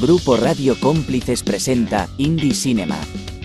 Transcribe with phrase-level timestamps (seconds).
[0.00, 2.98] Grupo Radio Cómplices presenta Indie Cinema,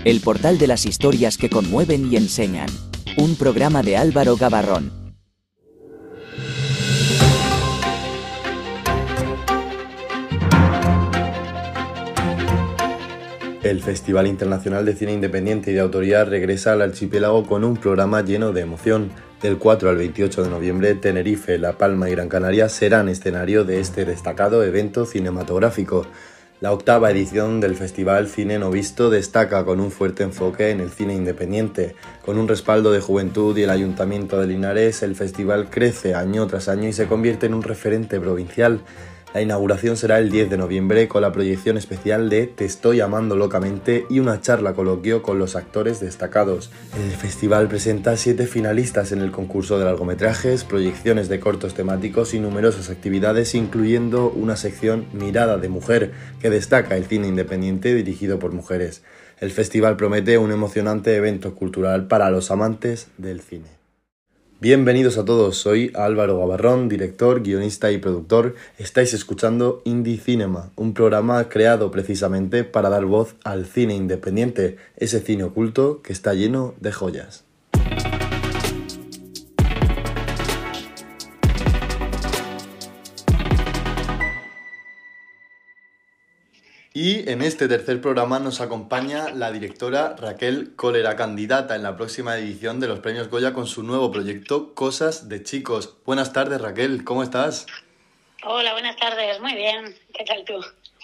[0.05, 2.70] el portal de las historias que conmueven y enseñan.
[3.18, 4.91] Un programa de Álvaro Gabarrón.
[13.61, 18.21] El Festival Internacional de Cine Independiente y de Autoría regresa al archipiélago con un programa
[18.21, 19.11] lleno de emoción.
[19.41, 23.82] Del 4 al 28 de noviembre, Tenerife, La Palma y Gran Canaria serán escenario de
[23.82, 26.07] este destacado evento cinematográfico.
[26.59, 30.89] La octava edición del Festival Cine No Visto destaca con un fuerte enfoque en el
[30.89, 31.95] cine independiente.
[32.25, 36.67] Con un respaldo de juventud y el Ayuntamiento de Linares, el festival crece año tras
[36.67, 38.81] año y se convierte en un referente provincial.
[39.34, 43.35] La inauguración será el 10 de noviembre con la proyección especial de Te estoy amando
[43.35, 46.72] locamente y una charla coloquio con los actores destacados.
[46.95, 52.40] El festival presenta siete finalistas en el concurso de largometrajes, proyecciones de cortos temáticos y
[52.40, 58.54] numerosas actividades incluyendo una sección Mirada de Mujer que destaca el cine independiente dirigido por
[58.54, 59.04] mujeres.
[59.40, 63.76] El festival promete un emocionante evento cultural para los amantes del cine.
[64.59, 68.56] Bienvenidos a todos, soy Álvaro Gabarrón, director, guionista y productor.
[68.80, 75.19] Estáis escuchando Indie Cinema, un programa creado precisamente para dar voz al cine independiente, ese
[75.19, 77.47] cine oculto que está lleno de joyas.
[87.00, 92.35] Y en este tercer programa nos acompaña la directora Raquel Cólera, candidata en la próxima
[92.39, 95.95] edición de los Premios Goya con su nuevo proyecto Cosas de Chicos.
[96.07, 97.67] Buenas tardes Raquel, ¿cómo estás?
[98.44, 99.95] Hola, buenas tardes, muy bien.
[100.12, 100.59] ¿Qué tal tú?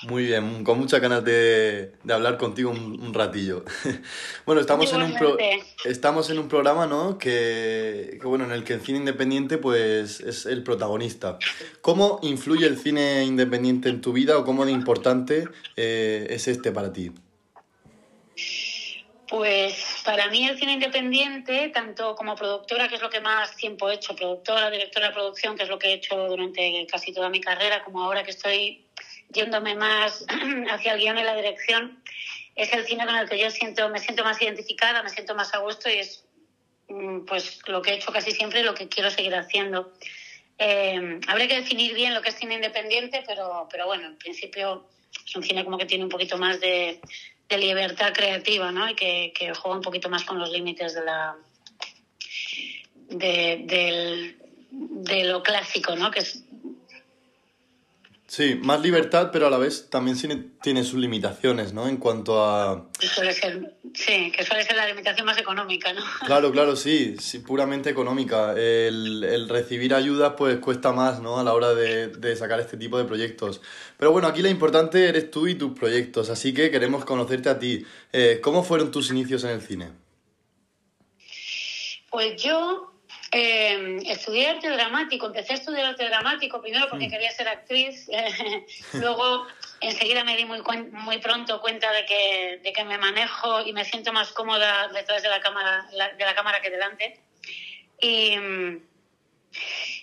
[0.07, 3.63] Muy bien, con muchas ganas de, hablar contigo un, ratillo.
[4.45, 5.15] bueno, estamos en, un
[5.85, 7.17] estamos en un programa ¿no?
[7.17, 11.37] que, bueno, en el que el cine independiente pues, es el protagonista.
[11.81, 15.47] ¿Cómo influye el cine independiente en tu vida o cómo de importante
[15.77, 17.11] eh, es este para ti?
[19.29, 23.89] Pues para mí el cine independiente, tanto como productora, que es lo que más tiempo
[23.89, 27.29] he hecho, productora, directora de producción, que es lo que he hecho durante casi toda
[27.29, 28.85] mi carrera, como ahora que estoy
[29.33, 30.25] yéndome más
[30.71, 32.01] hacia el guion y la dirección,
[32.55, 35.53] es el cine con el que yo siento, me siento más identificada, me siento más
[35.53, 36.23] a gusto y es
[36.87, 39.91] mm, pues lo que he hecho casi siempre y lo que quiero seguir haciendo.
[40.57, 44.85] Eh, habría que definir bien lo que es cine independiente, pero, pero bueno, en principio
[45.25, 46.99] es un cine como que tiene un poquito más de,
[47.49, 48.89] libertad creativa, ¿no?
[48.89, 51.35] Y que, juega un poquito más con los límites de la
[53.09, 54.35] de,
[55.25, 56.09] lo clásico, ¿no?
[56.09, 56.23] Que
[58.35, 60.17] Sí, más libertad, pero a la vez también
[60.59, 61.87] tiene, sus limitaciones, ¿no?
[61.87, 62.89] En cuanto a...
[63.93, 66.01] sí, que suele ser la limitación más económica, ¿no?
[66.25, 68.53] Claro, claro, sí, sí puramente económica.
[68.57, 71.37] El, recibir ayuda pues cuesta más, ¿no?
[71.37, 73.61] A la hora de, sacar este tipo de proyectos.
[73.97, 77.59] Pero bueno, aquí lo importante eres tú y tus proyectos, así que queremos conocerte a
[77.59, 77.85] ti.
[78.13, 79.91] Eh, ¿Cómo fueron tus inicios en el cine?
[82.09, 82.92] Pues yo
[83.33, 87.09] eh, estudié arte dramático, empecé a estudiar arte dramático, primero porque mm.
[87.09, 88.07] quería ser actriz,
[88.93, 89.47] luego
[89.81, 90.61] enseguida me di muy,
[90.91, 95.23] muy pronto cuenta de que, de que me manejo y me siento más cómoda detrás
[95.23, 97.19] de la cámara, de la cámara que delante.
[97.99, 98.37] Y,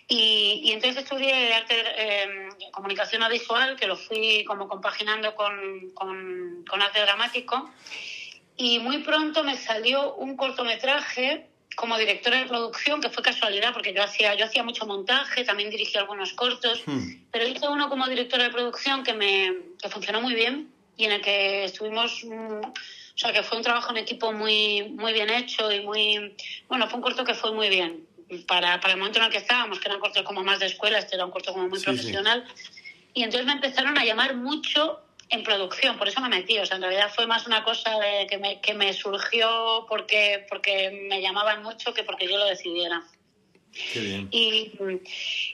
[0.08, 6.82] y, entonces estudié arte, eh, comunicación audiovisual, que lo fui como compaginando con, con, con
[6.82, 7.70] arte dramático.
[8.56, 13.94] Y muy pronto me salió un cortometraje como directora de producción, que fue casualidad porque
[13.94, 17.26] yo hacía, yo hacía mucho montaje, también dirigí algunos cortos, hmm.
[17.30, 21.12] pero hice uno como directora de producción que me que funcionó muy bien y en
[21.12, 25.30] el que estuvimos, mm, o sea, que fue un trabajo en equipo muy, muy bien
[25.30, 26.36] hecho y muy,
[26.68, 28.06] bueno, fue un corto que fue muy bien
[28.46, 30.66] para, para el momento en el que estábamos, que era un corto como más de
[30.66, 32.46] escuela, este era un corto como muy profesional.
[33.14, 36.58] Y entonces me empezaron a llamar mucho en producción, por eso me metí.
[36.58, 40.44] O sea, en realidad fue más una cosa de que, me, que me surgió porque,
[40.48, 43.02] porque me llamaban mucho que porque yo lo decidiera.
[43.92, 44.28] Qué bien.
[44.32, 44.72] Y,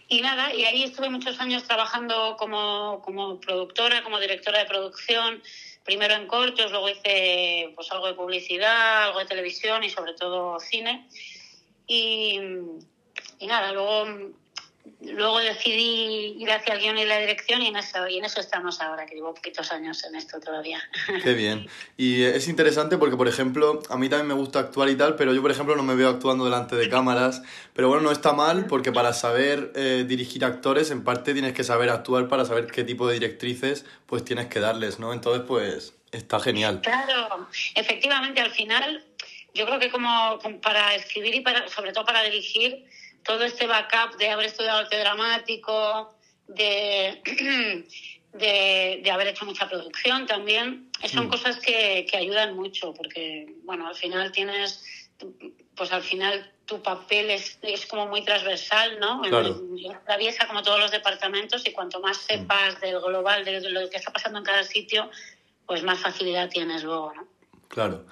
[0.08, 5.42] y, nada, y ahí estuve muchos años trabajando como, como productora, como directora de producción,
[5.84, 10.58] primero en cortos, luego hice pues algo de publicidad, algo de televisión y sobre todo
[10.58, 11.06] cine.
[11.86, 12.40] Y,
[13.38, 14.06] y nada, luego
[15.00, 18.40] luego decidí ir hacia el guion y la dirección y en eso, y en eso
[18.40, 20.82] estamos ahora, que llevo poquitos años en esto todavía.
[21.22, 21.66] Qué bien.
[21.96, 25.32] Y es interesante porque, por ejemplo, a mí también me gusta actuar y tal, pero
[25.34, 27.42] yo, por ejemplo, no me veo actuando delante de cámaras.
[27.74, 31.64] Pero bueno, no está mal porque para saber eh, dirigir actores, en parte tienes que
[31.64, 35.12] saber actuar para saber qué tipo de directrices pues tienes que darles, ¿no?
[35.12, 36.80] Entonces, pues está genial.
[36.82, 39.04] Claro, efectivamente, al final,
[39.54, 42.86] yo creo que como para escribir y para, sobre todo para dirigir,
[43.26, 46.08] todo este backup de haber estudiado arte dramático,
[46.46, 47.20] de,
[48.32, 50.88] de, de, haber hecho mucha producción también.
[51.12, 51.28] Son Mm.
[51.28, 55.10] cosas que, que ayudan mucho porque, bueno, al final tienes,
[55.74, 59.20] pues al final tu papel es, es como muy transversal, ¿no?
[59.22, 59.60] Claro.
[59.94, 64.10] Atraviesa como todos los departamentos y cuanto más sepas del global, de lo que está
[64.10, 65.08] pasando en cada sitio,
[65.64, 67.26] pues más facilidad tienes luego, ¿no?
[67.68, 68.04] Claro.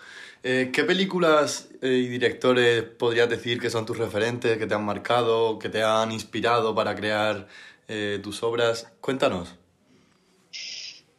[0.46, 4.84] Eh, ¿Qué películas eh, y directores podrías decir que son tus referentes, que te han
[4.84, 7.48] marcado, que te han inspirado para crear
[7.88, 8.86] eh, tus obras?
[9.00, 9.54] Cuéntanos.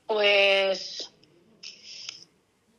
[0.06, 1.12] Pues,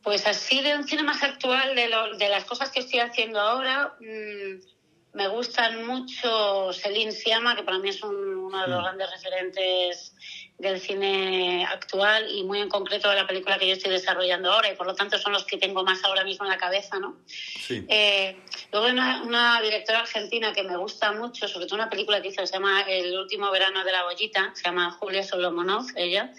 [0.01, 3.41] pues así de un cine más actual, de, lo- de las cosas que estoy haciendo
[3.41, 8.79] ahora, mm, me gustan mucho Celine Siama, que para mí es un- uno de los
[8.79, 8.83] Mm.
[8.83, 10.13] grandes referentes
[10.57, 14.69] del cine actual y muy en concreto de la película que yo estoy desarrollando ahora
[14.71, 17.15] y por lo tanto son los que tengo más ahora mismo en la cabeza, ¿no?
[17.27, 17.85] Sí.
[17.87, 18.35] Eh,
[18.71, 22.29] luego hay una, una directora argentina que me gusta mucho, sobre todo una película que
[22.29, 26.31] hizo, se llama El último verano de la bollita, se llama Julia Solomonov, ella,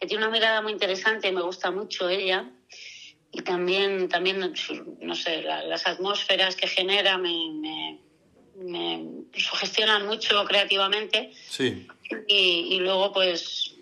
[0.00, 2.46] que tiene una mirada muy interesante y me gusta mucho ella.
[3.32, 4.54] Y también, también
[5.00, 7.98] no sé, la- las atmósferas que genera me, me,
[8.54, 9.04] me
[9.38, 11.28] sugestionan mucho creativamente.
[11.50, 11.86] Sí.
[12.28, 13.74] Y, y luego, pues,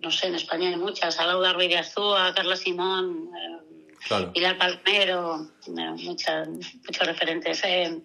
[0.00, 3.62] no sé, en España hay muchas, a Laura Ruiz de Azúa, Carla Simón, eh,
[4.06, 4.32] Claro.
[4.32, 7.62] Pilar Palmero, eh, muchas, muchos referentes.
[7.64, 8.00] Eh,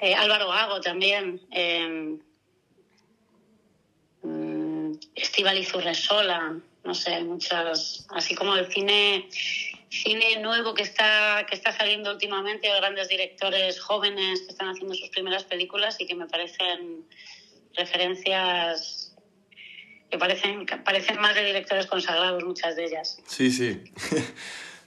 [0.00, 1.40] eh, Álvaro Gago también.
[1.50, 2.16] Eh,
[4.22, 8.06] mm, Estíbaliz Urresola, no sé, hay muchas.
[8.10, 9.28] Así como el cine
[9.88, 14.94] cine nuevo que está que está saliendo últimamente, de grandes directores jóvenes que están haciendo
[14.94, 17.04] sus primeras películas y que me parecen
[17.76, 19.14] referencias
[20.10, 23.18] que parecen, que parecen más de directores consagrados, muchas de ellas.
[23.26, 23.82] Sí, sí.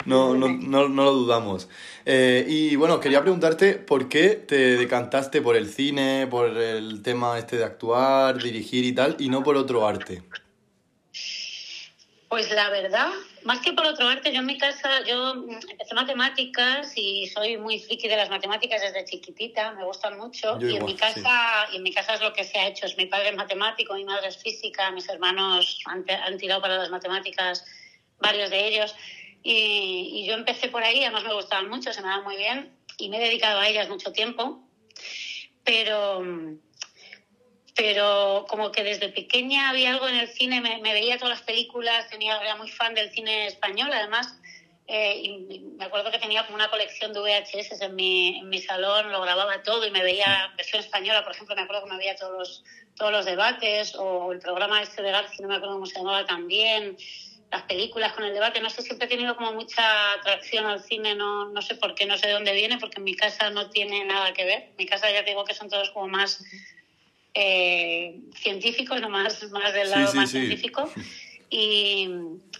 [0.06, 1.68] No, no, no, no lo dudamos.
[2.06, 7.38] Eh, y bueno, quería preguntarte por qué te decantaste por el cine, por el tema
[7.38, 10.24] este de actuar, dirigir y tal, y no por otro arte.
[12.30, 13.12] Pues la verdad,
[13.44, 15.33] más que por otro arte, yo en mi casa, yo
[15.69, 20.59] empecé matemáticas y soy muy friki de las matemáticas desde chiquitita, me gustan mucho.
[20.59, 22.86] Yo y en mi casa, y en mi casa es lo que se ha hecho.
[22.86, 26.89] Es mi padre es matemático, mi madre es física, mis hermanos han, tirado para las
[26.89, 27.65] matemáticas,
[28.18, 28.95] varios de ellos.
[29.42, 32.74] Y, y yo empecé por ahí, además me gustaban mucho, se me daban muy bien
[32.97, 34.62] y me he dedicado a ellas mucho tiempo.
[35.63, 36.21] Pero
[37.80, 41.44] pero como que desde pequeña había algo en el cine, me, me veía todas las
[41.44, 44.28] películas, tenía, era muy fan del cine español, además,
[44.86, 48.60] eh, y me acuerdo que tenía como una colección de VHS en mi, en mi
[48.60, 51.98] salón, lo grababa todo y me veía versión española, por ejemplo, me acuerdo que me
[51.98, 52.64] veía todos los,
[52.98, 56.26] todos los debates, o el programa este de García, no me acuerdo cómo se llamaba
[56.26, 56.98] también,
[57.50, 61.16] las películas con el debate, no sé, siempre he tenido como mucha atracción al cine,
[61.16, 63.70] no, no sé por qué, no sé de dónde viene, porque en mi casa no
[63.70, 66.38] tiene nada que ver, en mi casa ya te digo que son todos como más
[67.41, 70.38] eh, científicos, no más, más del Sí, lado sí, más sí.
[70.39, 70.89] científico.
[71.51, 72.07] Y,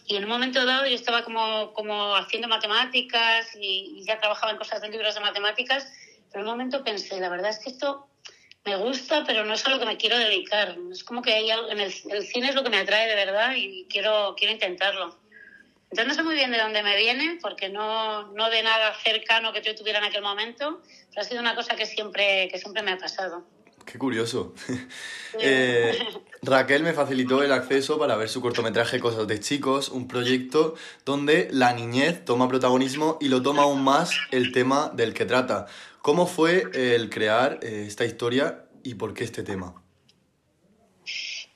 [0.08, 4.52] y en un momento dado yo estaba como, como haciendo matemáticas y, y ya trabajaba
[4.52, 5.86] en cosas de libros de matemáticas,
[6.32, 8.08] pero en un momento pensé, la verdad es que esto
[8.66, 10.76] me gusta, pero no es a lo que me quiero dedicar.
[10.92, 13.14] Es como que hay algo, en el, el cine es lo que me atrae de
[13.14, 15.16] verdad y quiero, quiero intentarlo.
[15.92, 19.54] Entonces no sé muy bien de dónde me viene, porque no, no de nada cercano
[19.54, 22.82] que yo tuviera en aquel momento, pero ha sido una cosa que siempre, que siempre
[22.82, 23.44] me ha pasado.
[23.92, 24.54] Qué curioso.
[25.42, 25.98] Eh,
[26.42, 30.74] Raquel me facilitó el acceso para ver su cortometraje Cosas de Chicos, un proyecto
[31.06, 35.68] donde la niñez toma protagonismo y lo toma aún más el tema del que trata.
[36.02, 39.76] ¿Cómo fue el crear eh, esta historia y por qué este tema?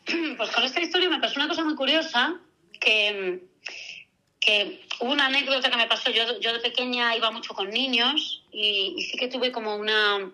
[0.38, 2.40] Pues con esta historia me pasó una cosa muy curiosa,
[2.80, 3.44] que,
[4.40, 6.10] que hubo una anécdota que me pasó.
[6.12, 10.32] Yo, yo de pequeña iba mucho con niños y, y sí que tuve como una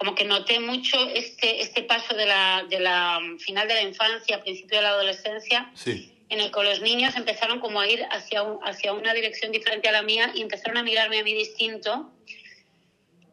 [0.00, 4.38] como que noté mucho este, este paso de la, de la final de la infancia,
[4.38, 8.42] principio de la adolescencia, Sí, en el que los niños empezaron como a ir hacia,
[8.42, 12.06] un- hacia una dirección diferente a la mía y empezaron a mirarme a mí distinto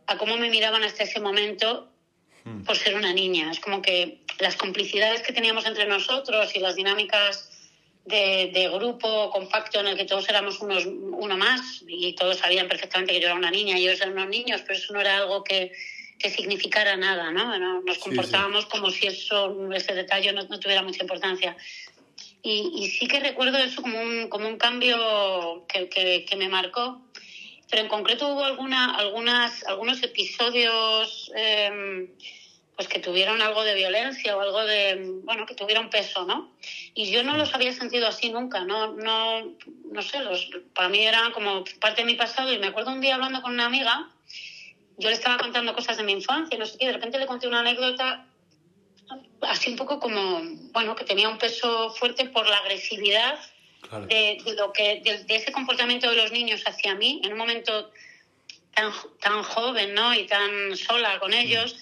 [0.07, 1.87] a cómo me miraban hasta ese momento
[2.43, 2.63] Mm.
[2.63, 3.49] por ser una niña.
[3.51, 7.49] Es como que las complicidades que teníamos entre nosotros y las dinámicas
[8.03, 12.67] de, de grupo compacto en el que todos éramos unos, uno más y todos sabían
[12.67, 15.17] perfectamente que yo era una niña y ellos eran unos niños, pero eso no era
[15.17, 15.71] algo que,
[16.19, 17.57] que significara nada, ¿no?
[17.59, 21.55] No- Nos Sí, comportábamos como si eso, ese detalle no, no tuviera mucha importancia.
[22.41, 26.49] Y, y sí que recuerdo eso como un, como un cambio que, que, que me
[26.49, 27.01] marcó.
[27.69, 32.07] Pero en concreto hubo alguna, algunas, algunos episodios eh,
[32.77, 36.53] pues que tuvieron algo de violencia o algo de, bueno, que tuvieron peso, ¿no?
[36.93, 39.51] Y yo no los había sentido así nunca, no, no,
[39.91, 43.01] no sé, los, para mí eran como parte de mi pasado y me acuerdo un
[43.01, 44.07] día hablando con una amiga,
[44.97, 47.47] yo le estaba contando cosas de mi infancia, no sé qué, de repente le conté
[47.47, 48.27] una anécdota
[49.41, 53.39] así un poco como, bueno, que tenía un peso fuerte por la agresividad
[54.07, 57.91] de, lo que, de, ese comportamiento de los niños hacia mí en un momento
[58.73, 60.13] tan, tan joven, ¿no?
[60.13, 61.75] Y tan sola con ellos.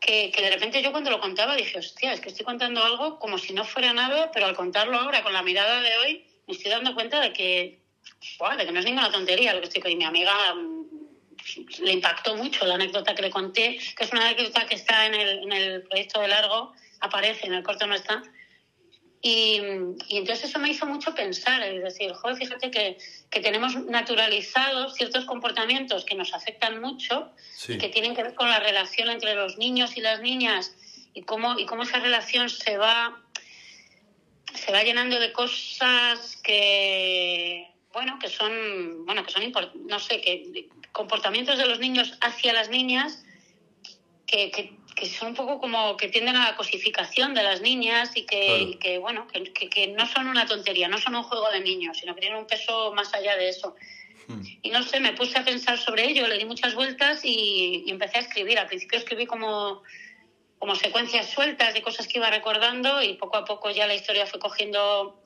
[0.00, 3.18] Que, que, de repente yo cuando lo contaba dije, hostia, es que estoy contando algo
[3.18, 6.54] como si no fuera nada, pero al contarlo ahora con la mirada de hoy me
[6.54, 7.80] estoy dando cuenta de que,
[8.58, 10.54] de que no es ninguna tontería lo que estoy con mi amiga
[11.80, 15.14] le impactó mucho la anécdota que le conté, que es una anécdota que está en
[15.14, 18.22] el, en el proyecto de largo, aparece, en el corto no está.
[19.20, 19.58] Y,
[20.08, 22.98] y, entonces eso me hizo mucho pensar, es decir, joder, fíjate que,
[23.30, 27.30] que tenemos naturalizados ciertos comportamientos que nos afectan mucho
[27.66, 30.74] y que tienen que ver con la relación entre los niños y las niñas
[31.14, 33.18] y cómo, y cómo esa relación se va,
[34.54, 39.50] se va llenando de cosas que, bueno, que son, bueno, que son
[39.86, 43.24] no sé, que comportamientos de los niños hacia las niñas
[44.26, 44.50] que,
[44.96, 48.78] que, son un poco como que tienden a la cosificación de las niñas y que,
[48.80, 52.14] que bueno, que, que, no son una tontería, no son un juego de niños, sino
[52.14, 53.74] que tienen un peso más allá de eso.
[54.26, 54.42] Hmm.
[54.62, 57.90] Y no sé, me puse a pensar sobre ello, le di muchas vueltas y, y
[57.90, 58.58] empecé a escribir.
[58.58, 59.82] Al principio escribí como,
[60.58, 64.26] como secuencias sueltas de cosas que iba recordando y poco a poco ya la historia
[64.26, 65.20] fue cogiendo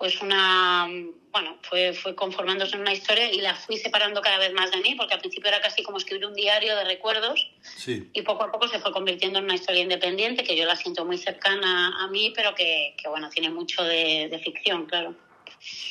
[0.00, 0.88] pues una,
[1.30, 4.78] bueno, fue, fue conformándose en una historia y la fui separando cada vez más de
[4.78, 7.50] mí, porque al principio era casi como escribir un diario de recuerdos
[7.86, 11.04] y poco a poco se fue convirtiendo en una historia independiente que yo la siento
[11.04, 15.14] muy cercana a mí, pero que, que bueno, tiene mucho de, de ficción, claro.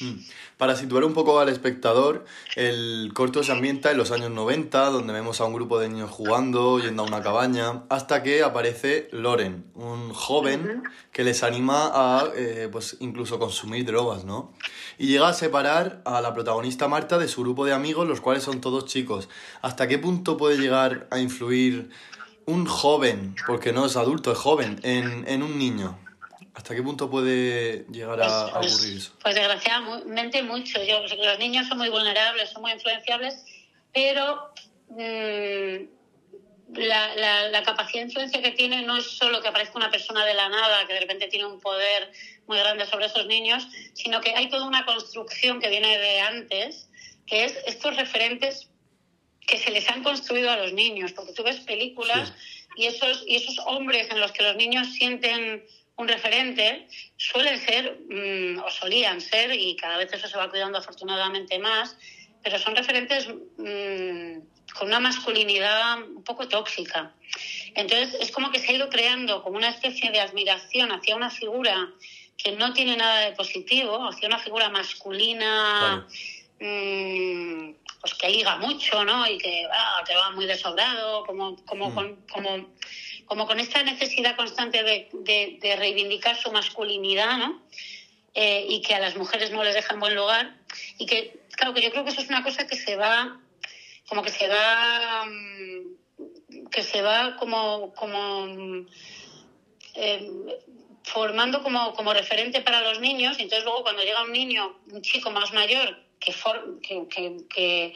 [0.01, 0.13] Mm.
[0.57, 5.13] Para situar un poco al espectador, el corto se ambienta en los años 90, donde
[5.13, 9.65] vemos a un grupo de niños jugando, yendo a una cabaña, hasta que aparece Loren,
[9.75, 14.53] un joven que les anima a, eh, pues, incluso consumir drogas, ¿no?
[14.97, 18.43] Y llega a separar a la protagonista Marta de su grupo de amigos, los cuales
[18.43, 19.29] son todos chicos.
[19.61, 21.89] ¿Hasta qué punto puede llegar a influir
[22.45, 26.08] un joven, porque no es adulto, es joven, en, en un niño?
[26.59, 29.13] ¿Hasta qué punto puede llegar a, ocurrir eso?
[29.23, 30.83] Pues desgraciadamente mucho.
[30.83, 33.45] Yo, los niños son muy vulnerables, son muy influenciables,
[33.93, 34.51] pero
[34.89, 40.25] mm, la, la, capacidad de influencia que tiene no es solo que aparezca una persona
[40.25, 42.11] de la nada que de repente tiene un poder
[42.45, 46.89] muy grande sobre esos niños, sino que hay toda una construcción que viene de antes,
[47.25, 48.67] que es estos referentes
[49.47, 52.33] que se les han construido a los niños, porque tú ves películas
[52.75, 55.63] y, esos, y esos hombres en los que los niños sienten
[55.99, 56.87] un referente,
[57.17, 61.97] suelen ser, mm, o solían ser, y cada vez eso se va cuidando afortunadamente más,
[62.41, 64.39] pero son referentes mm,
[64.77, 67.11] con una masculinidad un poco tóxica.
[67.75, 71.29] Entonces es como que se ha ido creando como una especie de admiración hacia una
[71.29, 71.89] figura
[72.37, 76.07] que no tiene nada de positivo, hacia una figura masculina,
[76.61, 79.27] mm, pues que liga mucho, ¿no?
[79.27, 81.93] Y que, ah, que va muy desobrado, como, como,
[82.31, 82.69] como
[83.29, 87.62] como con esta necesidad constante de, reivindicar su masculinidad, ¿no?
[88.33, 90.55] Eh, y que a las mujeres no les dejan buen lugar.
[90.98, 93.39] Y que, claro, que yo creo que eso es una cosa que se va,
[94.07, 98.48] como que se va, mm, que se va como, como
[99.93, 100.31] eh,
[101.03, 103.38] formando como, referente para los niños.
[103.38, 106.33] Y entonces luego cuando llega un niño, un chico más mayor, que,
[106.81, 107.95] que que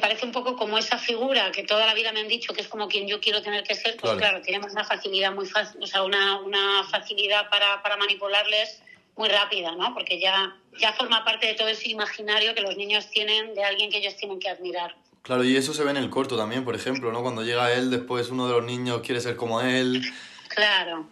[0.00, 2.68] parece un poco como esa figura que toda la vida me han dicho que es
[2.68, 5.86] como quien yo quiero tener que ser, pues claro, tenemos una facilidad muy fácil, o
[5.86, 8.82] sea, una, una facilidad para, para, manipularles
[9.16, 9.92] muy rápida, ¿no?
[9.94, 13.90] Porque ya, ya forma parte de todo ese imaginario que los niños tienen de alguien
[13.90, 14.94] que ellos tienen que admirar.
[15.22, 17.22] Claro, y eso se ve en el corto también, por ejemplo, ¿no?
[17.22, 20.02] Cuando llega él, después uno de los niños quiere ser como él.
[20.48, 21.06] Claro.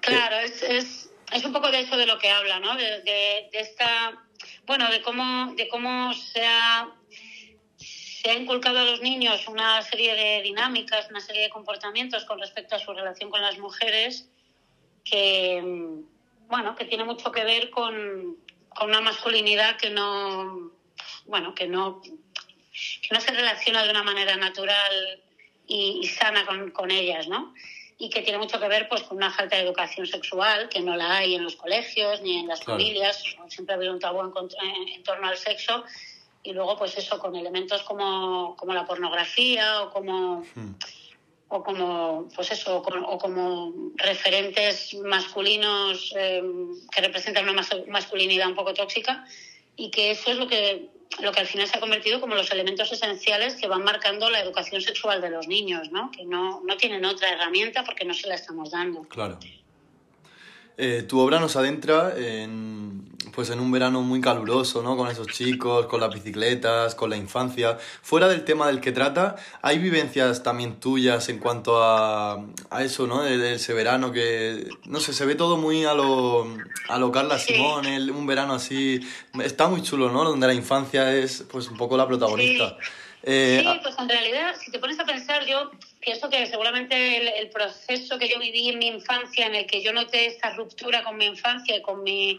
[0.00, 2.76] Claro, es, es, es un poco de eso de lo que habla, ¿no?
[2.76, 4.22] De, de, de esta,
[4.66, 6.88] bueno, de cómo, de cómo se ha
[8.24, 12.38] se ha inculcado a los niños una serie de dinámicas, una serie de comportamientos con
[12.38, 14.26] respecto a su relación con las mujeres
[15.04, 15.62] que,
[16.48, 18.38] bueno, que tiene mucho que ver con,
[18.80, 20.72] una masculinidad que no,
[21.26, 25.22] bueno, que no, que no se relaciona de una manera natural
[25.66, 27.52] y, sana con, ellas, ¿no?
[27.98, 30.96] Y que tiene mucho que ver pues con una falta de educación sexual, que no
[30.96, 35.02] la hay en los colegios ni en las familias, siempre ha habido un tabú en
[35.04, 35.84] torno al sexo
[36.44, 40.74] y luego pues eso con elementos como, como la pornografía o como hmm.
[41.48, 48.74] o como pues eso o como, referentes masculinos em, que representan una masculinidad un poco
[48.74, 49.24] tóxica
[49.74, 52.50] y que eso es lo que lo que al final se ha convertido como los
[52.50, 56.10] elementos esenciales que van marcando la educación sexual de los niños, ¿no?
[56.10, 59.02] Que no, no tienen otra herramienta porque no se la estamos dando.
[59.02, 59.38] Claro.
[60.76, 64.96] Eh, tu obra nos adentra en, pues en un verano muy caluroso, ¿no?
[64.96, 67.78] Con esos chicos, con las bicicletas, con la infancia.
[68.02, 73.06] Fuera del tema del que trata, ¿hay vivencias también tuyas en cuanto a, a eso,
[73.06, 73.22] ¿no?
[73.22, 76.46] De, ese verano que, no sé, se ve todo muy a lo,
[76.88, 79.00] a lo Carla Simón, un verano así.
[79.42, 80.24] Está muy chulo, ¿no?
[80.24, 82.76] Donde la infancia es pues un poco la protagonista.
[83.26, 85.70] Eh, sí, pues en realidad, si te pones a pensar, yo
[86.04, 89.92] pienso que seguramente el, proceso que yo viví en mi infancia, en el que yo
[89.92, 92.38] noté esta ruptura con mi infancia y con mi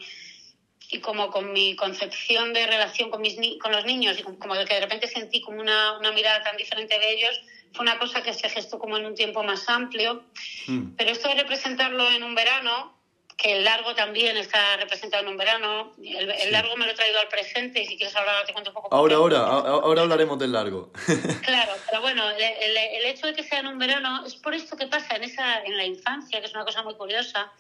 [0.88, 4.74] y como con mi concepción de relación con mis con los niños y como que
[4.76, 7.42] de repente sentí como una, una mirada tan diferente de ellos
[7.74, 10.26] fue una cosa que se gestó como en un tiempo más amplio
[10.68, 10.92] hmm.
[10.96, 12.96] pero esto de representarlo en un verano
[13.38, 15.92] que el largo también está representado en un verano.
[16.02, 18.76] El, largo me lo he traído al presente y si quieres ahora te cuento un
[18.76, 18.88] poco.
[18.96, 20.90] Ahora, ahora, ahora hablaremos del largo.
[21.44, 24.78] claro, pero bueno, el, el, hecho de que sea en un verano es por esto
[24.78, 27.52] que pasa en, esa, en la infancia, que es una cosa muy curiosa,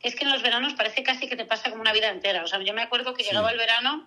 [0.00, 2.44] es que en los veranos parece casi que te pasa como una vida entera.
[2.44, 4.04] O sea, yo me acuerdo que llegaba el verano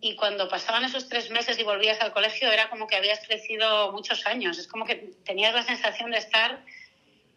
[0.00, 3.92] y cuando pasaban esos tres meses y volvías al colegio era como que habías crecido
[3.92, 4.58] muchos años.
[4.58, 6.62] Es como que tenías la sensación de estar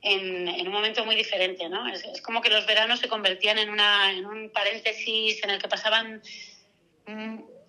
[0.01, 1.87] en, en, un momento muy diferente, ¿no?
[1.87, 5.61] Es, es, como que los veranos se convertían en, una, en un paréntesis en el
[5.61, 6.21] que pasaban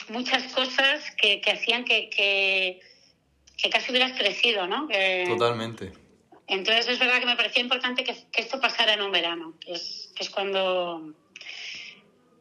[0.09, 2.81] muchas cosas que, que hacían que, que,
[3.57, 4.89] que, casi hubieras crecido, ¿no?
[5.27, 5.93] Totalmente.
[6.47, 10.13] Entonces es verdad que me parecía importante que, esto pasara en un verano, que es,
[10.15, 11.15] que es cuando,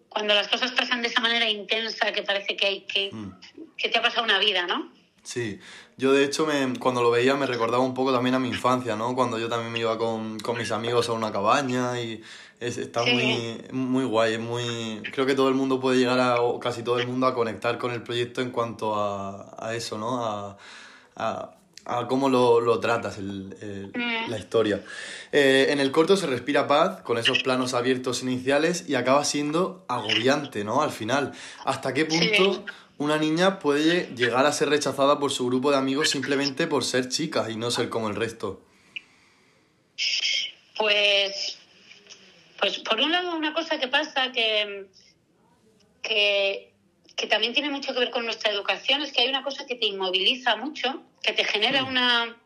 [0.09, 3.31] cuando las cosas pasan de esa manera intensa que parece que, hay, que, mm.
[3.77, 4.91] que te ha pasado una vida, ¿no?
[5.23, 5.59] Sí,
[5.97, 8.95] yo de hecho me, cuando lo veía me recordaba un poco también a mi infancia,
[8.95, 9.13] ¿no?
[9.15, 12.23] Cuando yo también me iba con, con mis amigos a una cabaña y
[12.59, 15.01] es, está muy, muy guay, muy...
[15.11, 17.77] Creo que todo el mundo puede llegar a, o casi todo el mundo, a conectar
[17.77, 20.25] con el proyecto en cuanto a, a eso, ¿no?
[20.25, 20.57] A,
[21.15, 21.51] a,
[21.85, 24.29] a cómo lo, lo tratas, el, mm.
[24.29, 24.83] la historia.
[25.31, 29.83] Eh, en el corto se respira paz, con esos planos abiertos iniciales, y acaba siendo
[29.87, 30.81] agobiante, ¿no?
[30.81, 31.31] Al final.
[31.65, 32.63] ¿Hasta qué punto
[32.97, 37.09] una niña puede llegar a ser rechazada por su grupo de amigos simplemente por ser
[37.09, 38.61] chica y no ser como el resto?
[40.77, 41.57] Pues,
[42.59, 44.87] pues por un lado una cosa que pasa que,
[46.01, 46.73] que,
[47.15, 49.75] que también tiene mucho que ver con nuestra educación es que hay una cosa que
[49.75, 51.87] te inmoviliza mucho, que te genera mm.
[51.87, 52.37] una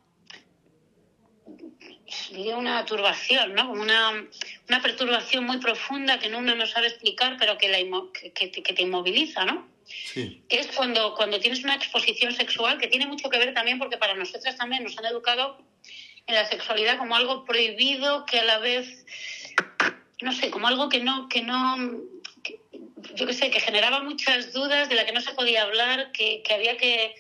[2.56, 3.68] una turbación, ¿no?
[3.68, 4.12] Como una,
[4.68, 7.78] una perturbación muy profunda que uno no sabe explicar, pero que, la,
[8.34, 9.68] que, que te inmoviliza, ¿no?
[10.14, 13.98] Que es cuando, cuando tienes una exposición sexual, que tiene mucho que ver también porque
[13.98, 15.58] para nosotras también nos han educado
[16.28, 19.06] en la sexualidad como algo prohibido, que a la vez,
[20.22, 21.78] no sé, como algo que no, que no,
[23.16, 26.42] yo qué sé, que generaba muchas dudas, de la que no se podía hablar, que,
[26.44, 27.16] que había que,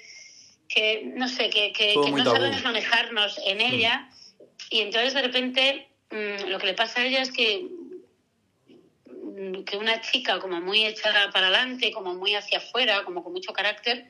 [0.68, 3.74] que, no sé, que, que, no sabemos manejarnos en mm.
[3.74, 4.10] ella.
[4.70, 7.68] Y entonces de repente mm, lo que le pasa a ella es que
[9.66, 13.54] que una chica como muy echada para adelante, como muy hacia afuera, como con mucho
[13.54, 14.06] carácter,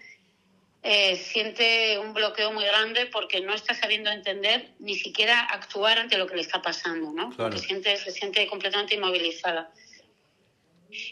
[0.87, 6.17] eh, siente un bloqueo muy grande porque no está sabiendo entender ni siquiera actuar ante
[6.17, 7.31] lo que le está pasando, ¿no?
[7.35, 9.71] Porque siente, se siente completamente inmovilizada.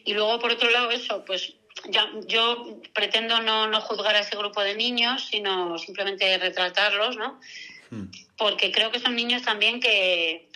[0.06, 1.56] Y luego, por otro lado, eso, pues
[1.90, 7.40] ya, yo pretendo no, no juzgar a ese grupo de niños, sino simplemente retratarlos, ¿no?
[7.90, 8.12] Hmm.
[8.38, 10.50] Porque creo que son niños también que,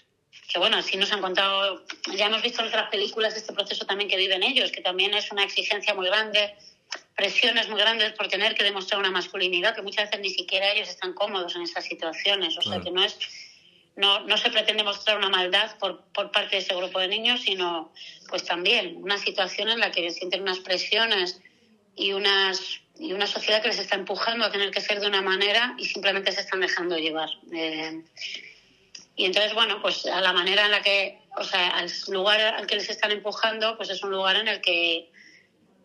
[0.47, 1.83] que bueno, así nos han contado,
[2.15, 5.31] ya hemos visto en otras películas este proceso también que viven ellos, que también es
[5.31, 6.53] una exigencia muy grande,
[7.15, 10.87] presiones muy grandes por tener que demostrar una masculinidad, que muchas veces ni siquiera ellos
[10.87, 12.57] están cómodos en esas situaciones.
[12.57, 13.17] O sea, que no es
[13.97, 17.41] no, no se pretende mostrar una maldad por, por parte de ese grupo de niños,
[17.41, 17.91] sino
[18.29, 21.39] pues también una situación en la que sienten unas presiones
[21.95, 25.21] y unas y una sociedad que les está empujando a tener que ser de una
[25.21, 27.29] manera y simplemente se están dejando llevar.
[27.51, 28.01] Eh,
[29.17, 32.67] y entonces, bueno, pues a la manera en la que, o sea, al lugar al
[32.67, 35.09] que les están empujando, pues es un lugar en el que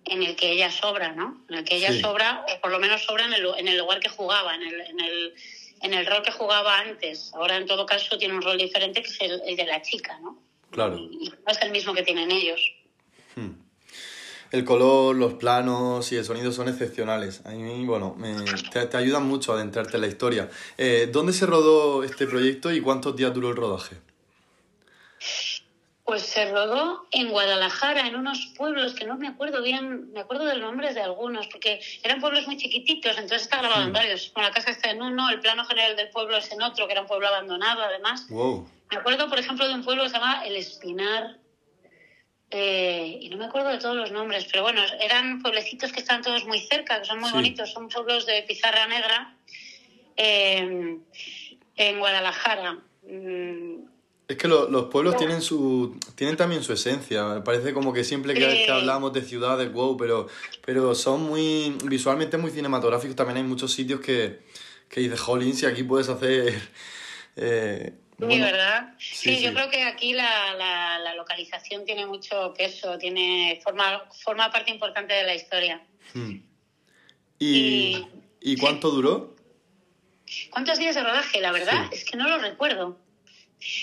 [0.05, 1.43] en el que ella sobra, ¿no?
[1.49, 4.01] En el que ella sobra, o por lo menos sobra en el, en el lugar
[4.01, 5.35] que jugaba, en el, en, el,
[5.81, 7.33] en el rol que jugaba antes.
[7.35, 10.37] Ahora, en todo caso, tiene un rol diferente que es el, de la chica, ¿no?
[10.71, 10.99] Claro.
[10.99, 12.61] Y, no es el mismo que tienen ellos.
[13.37, 13.62] Hmm
[14.53, 17.41] el color, los planos y el sonido son excepcionales.
[17.47, 18.17] A mí, bueno,
[18.71, 20.51] te, ayudan mucho a adentrarte en la historia.
[20.77, 23.97] Eh, ¿Dónde se rodó este proyecto y cuántos días duró el rodaje?
[26.05, 30.45] Pues se rodó en Guadalajara, en unos pueblos que no me acuerdo bien, me acuerdo
[30.45, 33.95] del nombre de algunos, porque eran pueblos muy chiquititos, entonces está grabado en hmm.
[33.95, 34.31] varios.
[34.35, 36.93] Con la casa está en uno, el plano general del pueblo es en otro, que
[36.93, 38.27] era un pueblo abandonado además.
[38.29, 41.39] Me acuerdo, por ejemplo, de un pueblo que se llama El Espinar,
[42.55, 46.21] eh, y no me acuerdo de todos los nombres, pero bueno, eran pueblecitos que están
[46.21, 49.35] todos muy cerca, que son muy bonitos, son pueblos de pizarra negra
[50.17, 50.99] eh,
[51.77, 52.79] en Guadalajara.
[53.09, 53.85] Mm,
[54.29, 57.43] Es que los pueblos tienen su tienen también su esencia.
[57.43, 60.27] Parece como que siempre que, hablamos de ciudades, wow, pero,
[60.65, 63.17] pero son muy visualmente muy cinematográficos.
[63.17, 64.41] También hay muchos sitios que,
[64.91, 66.53] que dices, jolín, si aquí puedes hacer...
[67.35, 68.95] Eh, sí, ¿verdad?
[68.99, 74.71] Sí, yo creo que aquí la, la, localización tiene mucho peso, tiene forma, forma parte
[74.71, 75.83] importante de la historia.
[76.15, 76.37] Hmm.
[77.39, 78.07] ¿Y,
[78.41, 79.37] y, cuánto duró?
[80.51, 81.41] ¿Cuántos días de rodaje?
[81.41, 82.99] La verdad es que no lo recuerdo.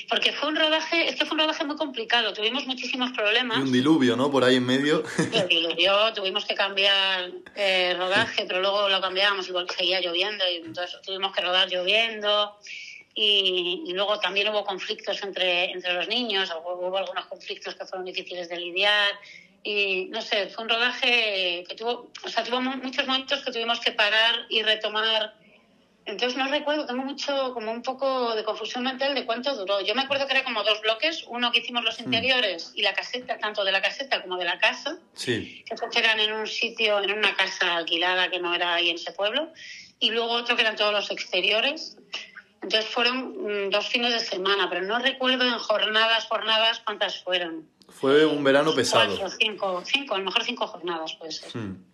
[0.09, 3.59] Porque fue un rodaje, es que fue un rodaje muy complicado, tuvimos muchísimos problemas.
[3.59, 4.29] Y un diluvio, ¿no?
[4.29, 5.03] Por ahí en medio.
[5.31, 10.57] El diluvio, tuvimos que cambiar eh, rodaje, pero luego lo cambiábamos y seguía lloviendo y
[10.57, 12.57] entonces tuvimos que rodar lloviendo.
[13.15, 18.49] Y, luego también hubo conflictos entre, entre los niños, hubo algunos conflictos que fueron difíciles
[18.49, 19.11] de lidiar.
[19.63, 23.79] Y no sé, fue un rodaje que tuvo, o sea, tuvo muchos momentos que tuvimos
[23.81, 25.33] que parar y retomar
[26.09, 29.81] entonces no recuerdo, tengo mucho, como un poco de confusión mental de cuánto duró.
[29.81, 32.03] Yo me acuerdo que era como dos bloques, uno que hicimos los mm.
[32.05, 35.63] interiores y la caseta, tanto de la caseta como de la casa, sí.
[35.65, 39.11] que eran en un sitio, en una casa alquilada que no era ahí en ese
[39.11, 39.51] pueblo,
[39.99, 41.97] y luego otro que eran todos los exteriores.
[42.61, 47.67] Entonces fueron mm, dos fines de semana, pero no recuerdo en jornadas, jornadas cuántas fueron.
[47.87, 49.17] Fue un verano pesado.
[49.17, 51.51] Cuatro, cinco, cinco, a lo mejor cinco jornadas puede ser.
[51.55, 51.89] Hmm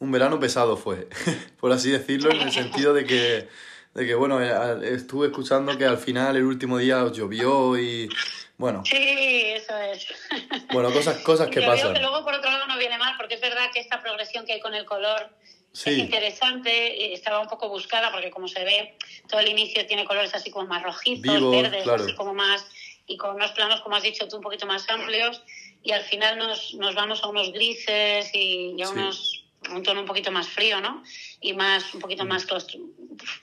[0.00, 1.08] un verano pesado fue,
[1.60, 3.48] por así decirlo, en el sentido de que,
[3.94, 8.08] de que, bueno, eh, estuve escuchando que al final el último día llovió y,
[8.56, 8.82] bueno.
[8.84, 10.06] Sí, eso es.
[10.72, 11.94] Bueno, cosas, cosas que pasan.
[11.94, 14.54] que luego, por otro lado, no viene mal, porque es verdad que esta progresión que
[14.54, 15.30] hay con el color
[15.84, 18.96] es interesante, estaba un poco buscada, porque como se ve,
[19.28, 22.66] todo el inicio tiene colores así como más rojizos, verdes, así como más,
[23.06, 25.42] y con unos planos, como has dicho tú, un poquito más amplios,
[25.82, 30.06] y al final nos, nos vamos a unos grises y, a unos un tono un
[30.06, 31.02] poquito más frío, ¿no?
[31.40, 32.46] Y más, un poquito más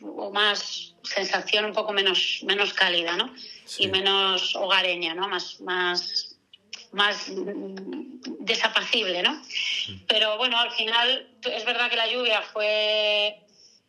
[0.01, 3.33] o más sensación un poco menos, menos cálida, ¿no?
[3.77, 5.27] Y menos hogareña, ¿no?
[5.27, 6.34] Más, más,
[6.95, 7.29] más
[8.39, 9.41] desapacible, ¿no?
[10.07, 13.37] Pero bueno, al final es verdad que la lluvia fue,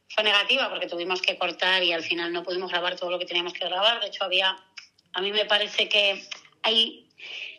[0.09, 3.25] fue negativa porque tuvimos que cortar y al final no pudimos grabar todo lo que
[3.25, 4.01] teníamos que grabar.
[4.01, 4.57] De hecho, había,
[5.13, 6.21] a mí me parece que
[6.63, 7.09] hay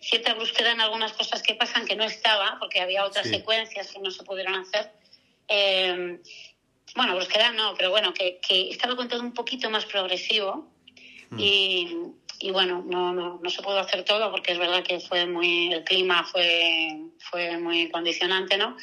[0.01, 3.99] cierta búsqueda en algunas cosas que pasan que no estaba, porque había otras secuencias que
[3.99, 4.91] no se pudieron hacer.
[5.47, 6.19] Eh,
[6.93, 10.69] bueno, búsqueda no, pero bueno, que, que estaba contado un poquito más progresivo
[11.29, 11.39] hmm.
[11.39, 11.97] y,
[12.39, 15.73] y, bueno, no, no, no, se pudo hacer todo porque es verdad que fue muy,
[15.73, 18.78] el clima fue, fue muy condicionante, ¿no?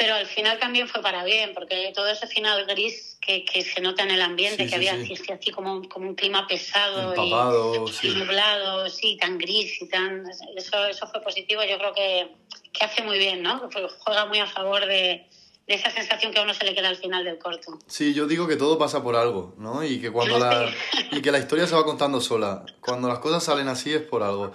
[0.00, 3.82] pero al final también fue para bien, porque todo ese final gris que, que se
[3.82, 8.88] nota en el ambiente, que había Así, así como, como, un clima pesado y, nublado,
[8.88, 10.24] sí, tan gris y tan...
[10.56, 12.28] Eso, eso fue positivo, yo creo que,
[12.72, 13.68] que hace muy bien, ¿no?
[13.98, 15.28] Juega muy a favor de,
[15.70, 17.78] de esa sensación que a uno se le queda al final del corto.
[17.86, 19.84] Sí, yo digo que todo pasa por algo, ¿no?
[19.84, 20.68] Y que cuando la,
[21.12, 22.64] y que la historia se va contando sola.
[22.80, 24.52] Cuando las cosas salen así es por algo.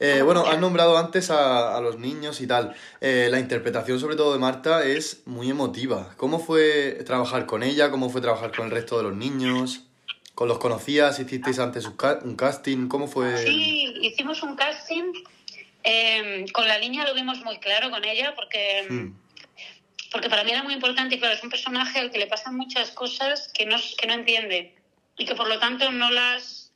[0.00, 2.74] Eh, bueno, has nombrado antes a, los niños y tal.
[3.02, 6.14] Eh, la interpretación, sobre todo de Marta, es muy emotiva.
[6.16, 7.90] ¿Cómo fue trabajar con ella?
[7.90, 9.82] ¿Cómo fue trabajar con el resto de los niños?
[10.34, 11.20] ¿Con los conocías?
[11.20, 12.88] ¿Hicisteis antes un casting?
[12.88, 13.36] ¿Cómo fue?
[13.36, 15.12] Sí, hicimos un casting.
[15.82, 19.23] Em, con la niña lo vimos muy claro con ella porque, hmm.
[20.14, 22.54] Porque para mí era muy importante y claro, es un personaje al que le pasan
[22.54, 24.76] muchas cosas que no, que no entiende
[25.18, 26.72] y que por lo tanto no las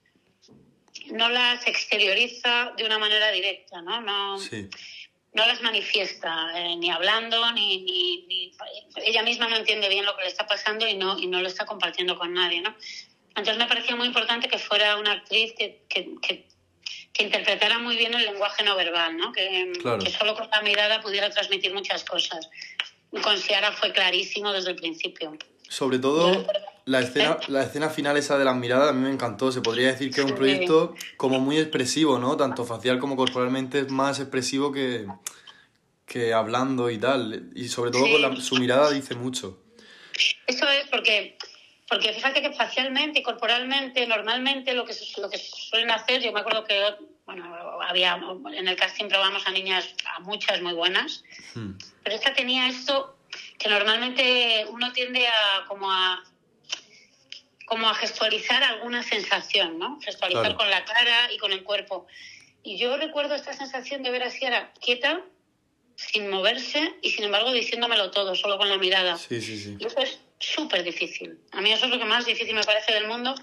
[1.12, 4.00] no las exterioriza de una manera directa, ¿no?
[4.00, 7.84] No, no las manifiesta, eh, ni hablando, ni,
[8.26, 8.52] ni,
[8.96, 11.46] Ella misma no entiende bien lo que le está pasando y no, y no lo
[11.46, 12.74] está compartiendo con nadie, ¿no?
[13.28, 16.44] Entonces me parecía muy importante que fuera una actriz que, que, que,
[17.20, 19.32] interpretara muy bien el lenguaje no verbal, ¿no?
[19.32, 19.72] Que,
[20.04, 22.48] que solo con la mirada pudiera transmitir muchas cosas.
[23.10, 25.36] Con Ciara fue clarísimo desde el principio.
[25.68, 26.46] Sobre todo
[26.84, 29.52] la escena, la escena final esa de las miradas a mí me encantó.
[29.52, 32.36] Se podría decir que es un proyecto como muy expresivo, ¿no?
[32.36, 35.06] Tanto facial como corporalmente es más expresivo que,
[36.06, 37.50] que hablando y tal.
[37.54, 39.58] Y sobre todo con su mirada dice mucho.
[40.46, 41.36] Eso es porque,
[41.88, 46.40] porque fíjate que facialmente y corporalmente, normalmente lo que, lo que suelen hacer, yo me
[46.40, 46.82] acuerdo que
[47.28, 47.44] bueno,
[47.82, 48.18] había
[48.54, 51.72] en el casting probamos a niñas, a muchas muy buenas, hmm.
[52.02, 53.18] pero esta tenía esto
[53.58, 56.24] que normalmente uno tiende a como a
[57.66, 60.00] como a gestualizar alguna sensación, ¿no?
[60.00, 62.06] Gestualizar con la cara y con el cuerpo.
[62.62, 65.20] Y yo recuerdo esta sensación de ver a Sierra quieta,
[65.96, 69.18] sin moverse y sin embargo diciéndomelo todo, solo con la mirada.
[69.18, 69.76] Sí, sí, sí.
[69.78, 71.38] Y eso es súper difícil.
[71.52, 73.34] A mí eso es lo que más difícil me parece del mundo,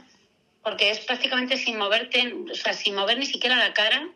[0.66, 4.10] porque es prácticamente sin moverte, o sea, sin mover ni siquiera la cara,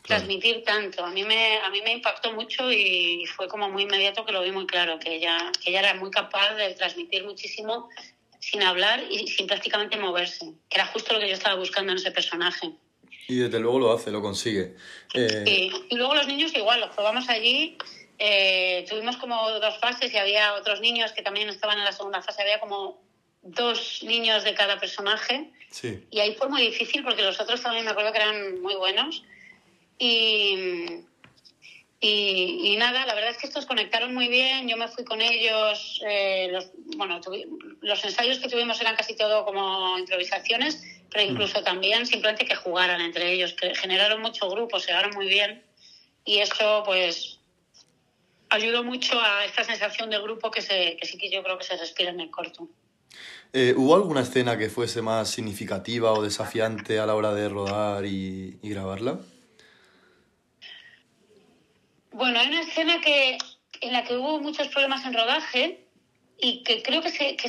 [0.00, 1.04] transmitir tanto.
[1.04, 4.40] A mí me, a mí me impactó mucho y fue como muy inmediato que lo
[4.40, 7.90] vi muy claro, que ella, que ella era muy capaz de transmitir muchísimo
[8.38, 11.98] sin hablar y sin prácticamente moverse, que era justo lo que yo estaba buscando en
[11.98, 12.70] ese personaje.
[13.28, 14.76] Y desde luego lo hace, lo consigue.
[15.12, 17.76] Eh, y luego los niños igual, los probamos allí.
[18.18, 22.22] Eh, tuvimos como dos fases y había otros niños que también estaban en la segunda
[22.22, 22.40] fase.
[22.40, 23.02] Había como
[23.42, 25.50] dos niños de cada personaje.
[25.70, 26.04] Sí.
[26.10, 29.22] Y ahí fue muy difícil porque los otros también me acuerdo que eran muy buenos.
[29.98, 31.04] Y,
[32.00, 34.66] y, nada, la verdad es que estos conectaron muy bien.
[34.68, 36.00] Yo me fui con ellos.
[36.06, 37.20] Eh, los, bueno,
[37.82, 41.30] los ensayos que tuvimos eran casi todo como improvisaciones, pero mm.
[41.32, 45.62] incluso también simplemente que jugaran entre ellos, que generaron mucho grupo, se llegaron muy bien.
[46.24, 47.38] Y eso, pues,
[48.48, 51.64] ayudó mucho a esta sensación de grupo que, se, que sí que yo creo que
[51.64, 52.68] se respira en el corto.
[53.52, 58.06] Eh, ¿Hubo alguna escena que fuese más significativa o desafiante a la hora de rodar
[58.06, 59.20] y grabarla?
[62.12, 63.38] Bueno, hay una escena que,
[63.80, 65.86] en la que hubo muchos problemas en rodaje
[66.38, 67.48] y que creo que, se, que,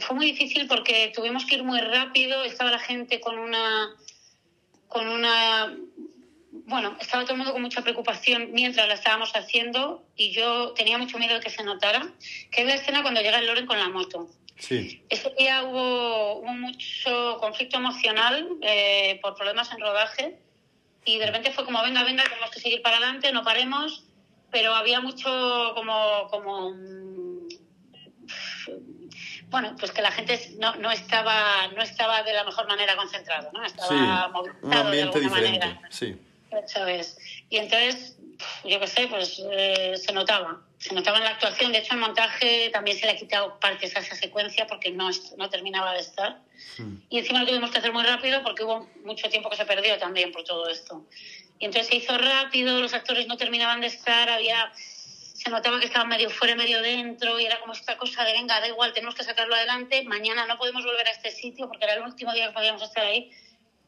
[0.00, 3.90] fue muy difícil porque tuvimos que ir muy rápido, estaba la gente con una,
[4.88, 5.76] con una,
[6.52, 10.96] bueno, estaba todo el mundo con mucha preocupación mientras la estábamos haciendo y yo tenía
[10.96, 12.06] mucho miedo de que se notara,
[12.50, 14.30] que es la escena cuando llega el Loren con la moto.
[14.62, 15.04] Sí.
[15.08, 20.38] Ese día hubo, mucho conflicto emocional eh, por problemas en rodaje
[21.04, 24.04] y de repente fue como, venga, venga, tenemos que seguir para adelante, no paremos,
[24.52, 26.76] pero había mucho como, como
[29.48, 33.50] bueno, pues que la gente no, no, estaba, no estaba de la mejor manera concentrado,
[33.52, 33.64] ¿no?
[33.64, 35.80] Estaba movilizado de alguna manera.
[35.90, 36.16] Sí.
[36.52, 37.18] Eso es.
[37.50, 38.16] Y entonces,
[38.64, 40.60] yo qué sé, pues eh, se notaba.
[40.78, 41.72] Se notaba en la actuación.
[41.72, 45.10] De hecho, en montaje también se le ha quitado partes a esa secuencia porque no,
[45.36, 46.40] no terminaba de estar.
[46.78, 46.96] Hmm.
[47.08, 49.98] Y encima lo tuvimos que hacer muy rápido porque hubo mucho tiempo que se perdió
[49.98, 51.04] también por todo esto.
[51.58, 54.72] Y entonces se hizo rápido, los actores no terminaban de estar, había
[55.42, 58.60] se notaba que estaban medio fuera, medio dentro, y era como esta cosa de, venga,
[58.60, 61.94] da igual, tenemos que sacarlo adelante, mañana no podemos volver a este sitio porque era
[61.94, 63.30] el último día que podíamos estar ahí,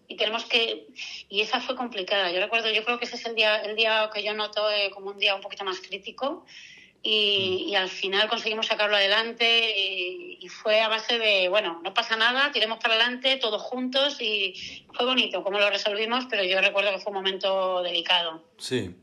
[0.09, 0.87] y tenemos que
[1.29, 4.11] y esa fue complicada yo recuerdo yo creo que ese es el día el día
[4.13, 6.45] que yo noto eh, como un día un poquito más crítico
[7.03, 11.93] y, y al final conseguimos sacarlo adelante y, y, fue a base de bueno no
[11.93, 16.61] pasa nada tiremos para adelante todos juntos y fue bonito como lo resolvimos pero yo
[16.61, 18.95] recuerdo que fue un momento delicado sí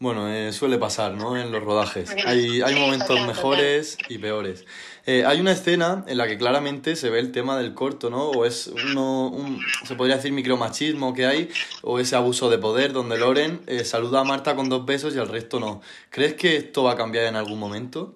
[0.00, 1.36] bueno, eh, suele pasar, ¿no?
[1.36, 2.10] En los rodajes.
[2.26, 4.66] Hay, hay momentos mejores y peores.
[5.06, 8.30] Eh, hay una escena en la que claramente se ve el tema del corto, ¿no?
[8.30, 11.50] O es uno, un, se podría decir micromachismo que hay,
[11.82, 15.18] o ese abuso de poder donde Loren eh, saluda a Marta con dos besos y
[15.18, 15.82] al resto no.
[16.08, 18.14] ¿Crees que esto va a cambiar en algún momento?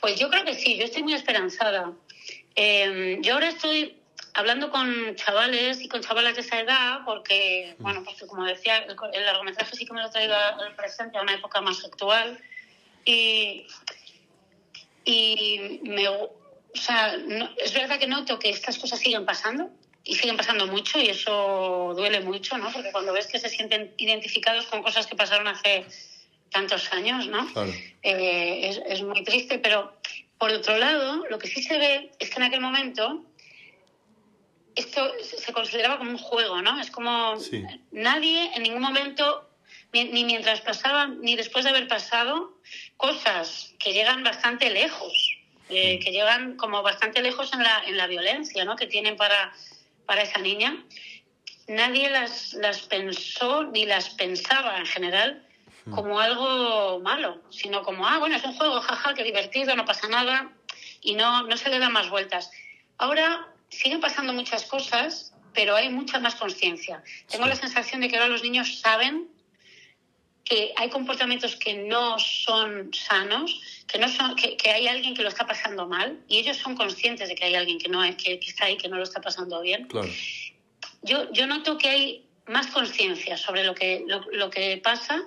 [0.00, 1.92] Pues yo creo que sí, yo estoy muy esperanzada.
[2.56, 3.96] yo ahora estoy
[4.34, 9.24] hablando con chavales y con chavalas de esa edad, porque, bueno, porque como decía, el,
[9.24, 12.38] largometraje sí que me lo traigo al presente, a una época más actual.
[13.04, 13.66] Y,
[15.04, 16.30] y me, o
[16.74, 17.16] sea,
[17.58, 19.70] es verdad que noto que estas cosas siguen pasando
[20.04, 22.70] y siguen pasando mucho y eso duele mucho, ¿no?
[22.72, 25.86] Porque cuando ves que se sienten identificados con cosas que pasaron hace
[26.50, 27.50] tantos años, ¿no?
[28.02, 29.94] Eh, es, es muy triste, pero
[30.38, 33.24] por otro lado, lo que sí se ve es que en aquel momento
[34.74, 36.80] esto se consideraba como un juego, ¿no?
[36.80, 37.34] Es como
[37.92, 39.48] nadie en ningún momento,
[40.02, 42.58] ni mientras pasaba, ni después de haber pasado,
[42.96, 45.12] cosas que llegan bastante lejos,
[45.68, 48.74] eh, que llegan como bastante lejos en la, en la violencia, ¿no?
[48.74, 49.52] Que tienen para,
[50.04, 50.84] para esa niña.
[51.68, 55.46] Nadie las, las pensó ni las pensaba en general
[55.90, 60.08] como algo malo, sino como, ah, bueno, es un juego, jaja, qué divertido, no pasa
[60.08, 60.50] nada,
[61.02, 62.50] y no, no se le da más vueltas.
[62.96, 67.02] Ahora siguen pasando muchas cosas, pero hay mucha más conciencia.
[67.28, 69.28] Tengo la sensación de que ahora los niños saben
[70.44, 75.28] que hay comportamientos que no son sanos, que, no son, que, hay alguien que lo
[75.28, 78.46] está pasando mal y ellos son conscientes de que hay alguien que, no, que, que
[78.46, 79.88] está ahí que no lo está pasando bien.
[81.02, 85.22] Yo, yo noto que hay más conciencia sobre lo que, lo, lo que pasa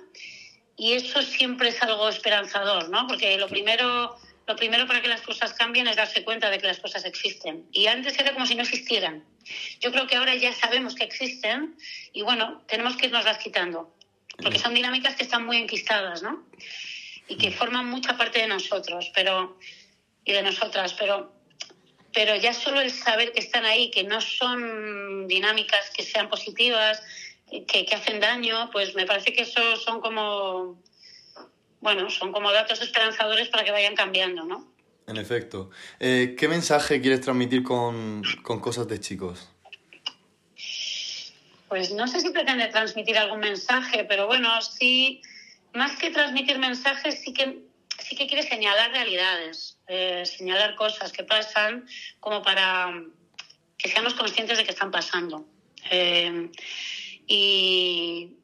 [0.76, 3.06] y eso siempre es algo esperanzador, ¿no?
[3.08, 4.16] Porque lo primero
[4.48, 7.66] lo primero para que las cosas cambien es darse cuenta de que las cosas existen.
[7.70, 9.22] Y antes era como si no existieran.
[9.78, 11.76] Yo creo que ahora ya sabemos que existen
[12.14, 13.94] y bueno, tenemos que irnos las quitando.
[14.42, 16.44] Porque son dinámicas que están muy enquistadas, ¿no?
[17.28, 19.58] Y que forman mucha parte de nosotros, pero
[20.24, 21.32] y de nosotras, pero
[22.12, 27.02] pero ya solo el saber que están ahí, que no son dinámicas que sean positivas,
[27.50, 30.82] que, que hacen daño, pues me parece que eso son como
[31.80, 34.66] bueno, son como datos esperanzadores para que vayan cambiando, ¿no?
[35.06, 35.70] En efecto.
[36.00, 39.48] Eh, ¿Qué mensaje quieres transmitir con, con cosas de chicos?
[41.68, 45.20] Pues no sé si pretende transmitir algún mensaje, pero bueno, sí,
[45.74, 47.58] más que transmitir mensajes, sí que,
[47.98, 51.86] sí que quiere señalar realidades, eh, señalar cosas que pasan
[52.20, 52.92] como para
[53.76, 55.46] que seamos conscientes de que están pasando.
[55.90, 56.50] Eh,
[57.26, 58.37] y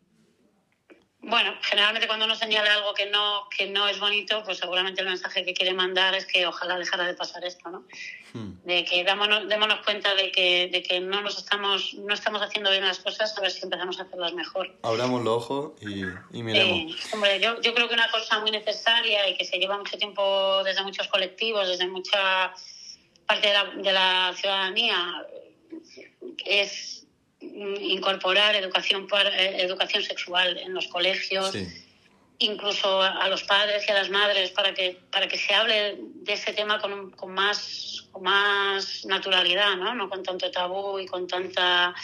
[1.26, 5.08] bueno, generalmente cuando uno señala algo que no, que no es bonito, pues seguramente el
[5.08, 7.84] mensaje que quiere mandar es que ojalá dejara de pasar esto, ¿no?
[8.32, 8.52] Hmm.
[8.64, 12.70] De que démonos, démonos cuenta de que, de que no nos estamos, no estamos haciendo
[12.70, 14.74] bien las cosas, a ver si empezamos a hacerlas mejor.
[14.82, 16.02] Abramos los ojos y,
[16.36, 16.96] y miremos.
[17.12, 20.62] hombre, yo, yo creo que una cosa muy necesaria y que se lleva mucho tiempo
[20.64, 22.52] desde muchos colectivos, desde mucha
[23.26, 25.24] parte de la, de la ciudadanía,
[26.44, 27.03] es
[27.80, 31.54] incorporar educación, eh, educación sexual en los colegios,
[32.38, 36.32] incluso a los padres y a las madres, para que, para que se hable de
[36.32, 39.94] ese tema con, con más, con más naturalidad, ¿no?
[39.94, 41.94] no con tanto tabú y con, tanta,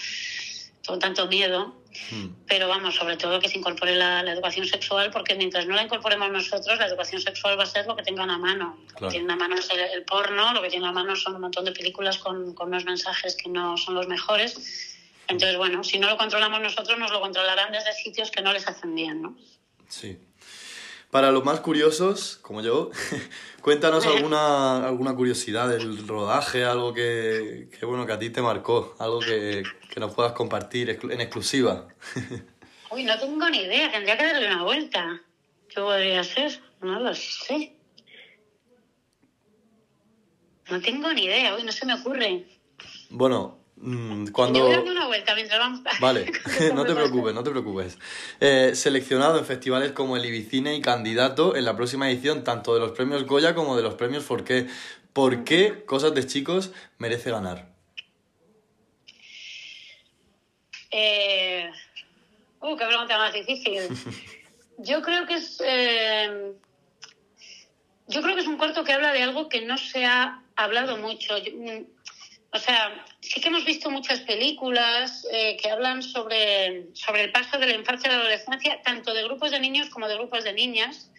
[0.86, 1.76] con tanto miedo.
[2.12, 2.28] Hmm.
[2.46, 6.30] Pero vamos, sobre todo que se incorpore la, educación sexual, porque mientras no la incorporemos
[6.30, 8.78] nosotros, la educación sexual va a ser lo que tenga a mano.
[9.00, 11.40] Lo que tiene a mano es el, porno, lo que tiene a mano son un
[11.40, 14.99] montón de películas con, con unos mensajes que no son los mejores
[15.30, 18.66] entonces, bueno, si no lo controlamos nosotros, nos lo controlarán desde sitios que no les
[18.68, 19.36] hacen bien, ¿no?
[19.88, 20.18] Sí.
[21.10, 22.90] Para los más curiosos, como yo,
[23.62, 29.20] cuéntanos alguna, alguna curiosidad del rodaje, algo que, bueno, que a ti te marcó, algo
[29.20, 31.88] que, que nos puedas compartir en exclusiva.
[32.90, 35.20] Uy, no tengo ni idea, tendría que darle una vuelta.
[35.68, 36.60] ¿Qué podría ser?
[36.80, 37.76] No lo sé.
[40.68, 42.46] No tengo ni idea, uy, no se me ocurre.
[43.10, 44.66] Bueno, Mm, cuando...
[44.66, 45.80] una vuelta mientras vamos...
[46.00, 46.30] Vale,
[46.74, 47.98] no te preocupes, no te preocupes.
[48.38, 52.80] Eh, seleccionado en festivales como el Ibicine y candidato en la próxima edición tanto de
[52.80, 54.66] los premios Goya como de los premios Forqué.
[55.12, 57.68] ¿Por qué Cosas de Chicos merece ganar?
[60.90, 61.70] Eh...
[62.60, 63.88] Uh, qué pregunta más difícil.
[64.78, 65.62] Yo creo que es...
[65.64, 66.52] Eh,
[68.10, 70.96] yo creo que es un corto que habla de algo que no se ha hablado
[70.96, 71.34] mucho.
[71.36, 71.84] Mm,
[72.52, 77.58] o sea, sí que hemos visto muchas películas eh, que hablan sobre, sobre el paso
[77.58, 80.52] de la infancia a la adolescencia, tanto de grupos de niños como de grupos de
[80.52, 81.10] niñas,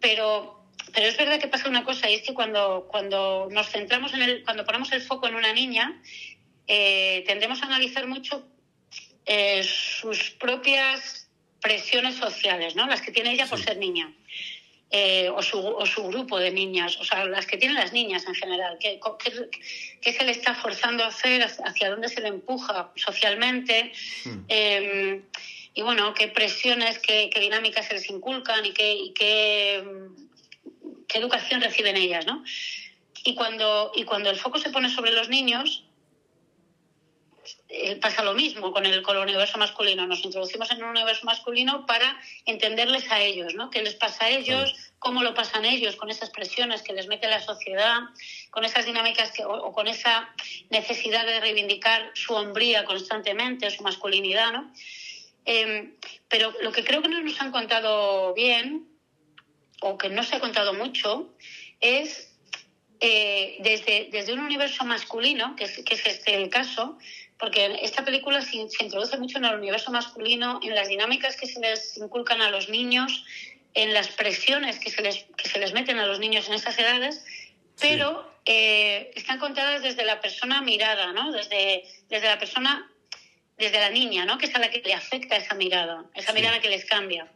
[0.00, 4.14] pero, pero es verdad que pasa una cosa, y es que cuando, cuando nos centramos
[4.14, 6.02] en el, cuando ponemos el foco en una niña,
[6.66, 8.48] eh, tendemos a analizar mucho
[9.24, 11.28] eh, sus propias
[11.60, 12.86] presiones sociales, ¿no?
[12.86, 14.12] Las que tiene ella por ser niña.
[14.90, 18.24] Eh, o, su, o, su, grupo de niñas, o sea, las que tienen las niñas
[18.24, 19.00] en general, ¿qué,
[20.00, 23.92] qué, se le está forzando a hacer, hacia dónde se le empuja socialmente,
[24.24, 24.44] hmm.
[24.46, 25.22] em,
[25.74, 29.84] y bueno, qué presiones, qué, dinámicas se les inculcan y qué, qué,
[31.08, 32.44] qué, educación reciben ellas, ¿no?
[33.24, 35.85] Y cuando, y cuando el foco se pone sobre los niños, eh,
[38.00, 40.06] pasa lo mismo con el, con el universo masculino.
[40.06, 43.70] Nos introducimos en un universo masculino para entenderles a ellos, ¿no?
[43.70, 44.74] ¿Qué les pasa a ellos?
[44.98, 48.00] ¿Cómo lo pasan ellos con esas presiones que les mete la sociedad?
[48.50, 50.28] Con esas dinámicas que, o, con esa
[50.70, 54.72] necesidad de reivindicar su hombría constantemente, su masculinidad, ¿no?
[55.44, 55.94] Em,
[56.28, 58.88] pero lo que creo que no nos han contado bien,
[59.80, 61.32] o que no se ha contado mucho,
[61.80, 62.32] es
[63.00, 66.96] eh, desde, desde un universo masculino, que es, que es este el caso,
[67.38, 71.60] porque esta película se, introduce mucho en el universo masculino, en las dinámicas que se
[71.60, 73.24] les inculcan a los niños,
[73.74, 76.78] en las presiones que se les, que se les meten a los niños en esas
[76.78, 77.22] edades,
[77.78, 81.30] pero eh, están contadas desde la persona mirada, ¿no?
[81.30, 82.90] Desde, desde la persona,
[83.58, 84.38] desde la niña, ¿no?
[84.38, 87.30] Que es a la que le afecta esa mirada, esa mirada que les cambia.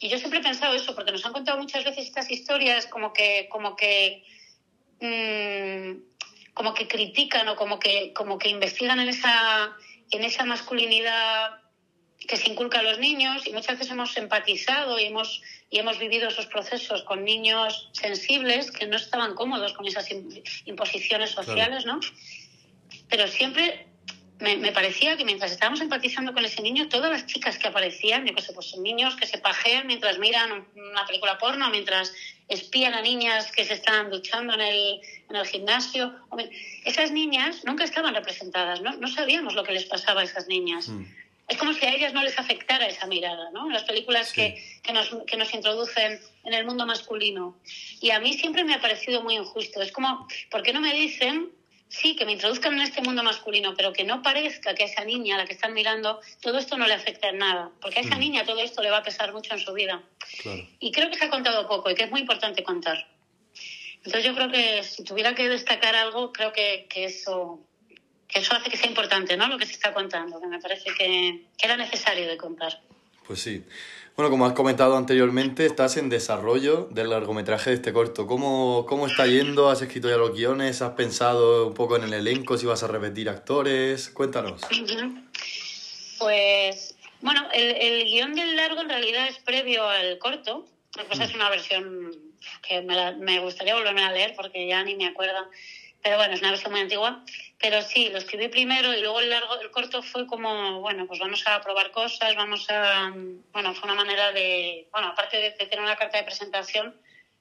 [0.00, 3.14] Y yo siempre he pensado eso, porque nos han contado muchas veces estas historias como
[3.14, 4.24] que, como que
[5.00, 6.17] mmm,
[6.58, 9.76] como que critican o como que, como que investigan en esa,
[10.10, 11.52] en esa masculinidad
[12.18, 15.40] que se inculca a los niños y muchas veces hemos empatizado y hemos,
[15.70, 20.08] y hemos vivido esos procesos con niños sensibles que no estaban cómodos con esas
[20.64, 22.00] imposiciones sociales, ¿no?
[23.08, 23.86] Pero siempre
[24.40, 28.34] me, parecía que mientras estábamos empatizando con ese niño, todas las chicas que aparecían, yo
[28.34, 32.12] qué sé, pues niños que se pajean mientras miran una película porno, mientras
[32.48, 36.14] espían a niñas que se están duchando en el, en el gimnasio.
[36.84, 38.92] Esas niñas nunca estaban representadas, ¿no?
[38.96, 40.88] no sabíamos lo que les pasaba a esas niñas.
[40.88, 41.04] Mm.
[41.48, 43.70] Es como si a ellas no les afectara esa mirada, ¿no?
[43.70, 47.56] Las películas que, que, nos, que nos introducen en el mundo masculino.
[48.02, 49.80] Y a mí siempre me ha parecido muy injusto.
[49.80, 51.50] Es como, ¿por qué no me dicen
[51.88, 55.04] sí, que me introduzcan en este mundo masculino, pero que no parezca que a esa
[55.04, 58.02] niña a la que están mirando todo esto no le afecta en nada, porque a
[58.02, 58.20] esa mm.
[58.20, 60.02] niña todo esto le va a pesar mucho en su vida.
[60.78, 63.08] Y creo que se ha contado poco y que es muy importante contar.
[63.96, 67.60] Entonces yo creo que si tuviera que destacar algo, creo que, que eso
[68.28, 69.48] que eso hace que sea importante, ¿no?
[69.48, 72.78] Lo que se está contando, que me parece que, que era necesario de contar.
[73.26, 73.64] Pues sí.
[74.18, 78.26] Bueno, como has comentado anteriormente, estás en desarrollo del largometraje de este corto.
[78.26, 79.70] ¿Cómo, cómo está yendo?
[79.70, 80.82] ¿Has escrito ya los guiones?
[80.82, 82.58] ¿Has pensado un poco en el elenco?
[82.58, 84.08] ¿Si vas a repetir actores?
[84.08, 84.60] Cuéntanos.
[86.18, 90.66] Pues, bueno, el, el guion del largo en realidad es previo al corto.
[91.06, 92.10] Pues es una versión
[92.68, 95.48] que me, me gustaría volverme a leer porque ya ni me acuerdo.
[96.02, 97.24] Pero bueno, es una versión muy antigua.
[97.60, 101.18] Pero sí, lo escribí primero y luego el largo, el corto fue como, bueno, pues
[101.18, 103.12] vamos a probar cosas, vamos a,
[103.52, 106.94] bueno, fue una manera de, bueno, aparte de, tener una carta de presentación,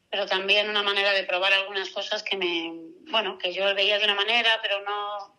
[0.10, 2.72] pero también una manera de probar algunas cosas que me,
[3.12, 5.36] bueno, que yo veía de una manera, pero no,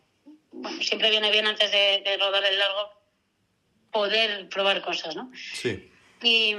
[0.51, 2.89] bueno, siempre viene bien antes de, de rodar el largo
[3.91, 5.29] poder probar cosas, ¿no?
[5.55, 5.91] Sí.
[6.21, 6.55] Y,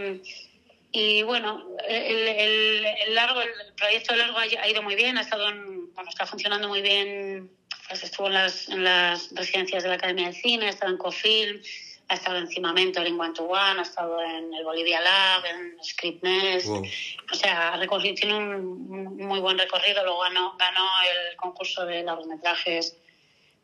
[0.93, 5.23] y bueno, el, el, el largo, el proyecto largo ha, ha ido muy bien, ha
[5.23, 7.51] estado, en, bueno, está funcionando muy bien
[7.91, 10.99] pues estuvo en las, en las residencias de la Academia de Cine, ha estado en
[10.99, 11.61] Cofilm,
[12.07, 15.77] ha estado en Cimamento, en One to One, ha estado en el Bolivia Lab, en
[15.83, 16.67] Scriptnest.
[16.67, 16.87] Wow.
[17.33, 20.05] O sea, recorrido, tiene un muy buen recorrido.
[20.05, 22.97] Luego ganó, ganó el concurso de largometrajes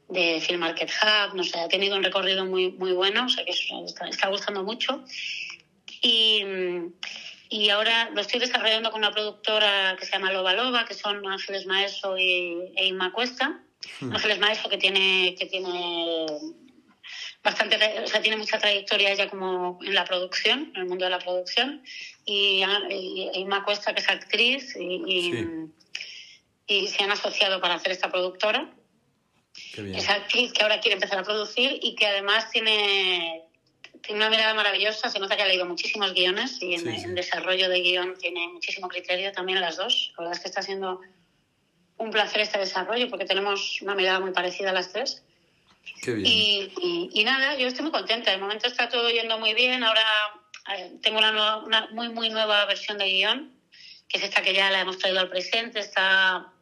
[0.08, 1.36] de Film Market Hub.
[1.36, 4.64] No sé, ha tenido un recorrido muy, muy bueno, o sea que está, está gustando
[4.64, 5.04] mucho.
[6.02, 6.44] Y,
[7.48, 11.24] y ahora lo estoy desarrollando con una productora que se llama Loba Loba, que son
[11.28, 13.60] Ángeles Maeso y, e Inma Cuesta.
[14.00, 16.26] Ángeles Maestro, que tiene, que tiene
[17.46, 21.10] bastante, o sea, tiene mucha trayectoria ya como en la producción, en el mundo de
[21.12, 21.82] la producción,
[22.24, 25.46] y, y, y Ima Cuesta, que es actriz, y, y, sí.
[26.66, 28.68] y, se han asociado para hacer esta productora.
[29.76, 33.42] Es actriz que ahora quiere empezar a producir y que además tiene,
[34.02, 37.04] tiene una mirada maravillosa, se nota que ha leído muchísimos guiones y en, sí, sí.
[37.04, 40.12] en desarrollo de guion tiene muchísimo criterio también las dos.
[40.18, 41.00] La verdad es que está siendo
[41.98, 45.22] un placer este desarrollo porque tenemos una mirada muy parecida a las tres.
[46.02, 46.26] Qué bien.
[46.26, 48.30] Y, y, y, nada, yo estoy muy contenta.
[48.30, 49.82] De momento está todo yendo muy bien.
[49.82, 50.04] Ahora
[50.76, 53.52] eh, tengo una, nueva, una, muy, muy nueva versión de guion,
[54.08, 55.80] que es esta que ya la hemos traído al presente.
[55.80, 56.52] Está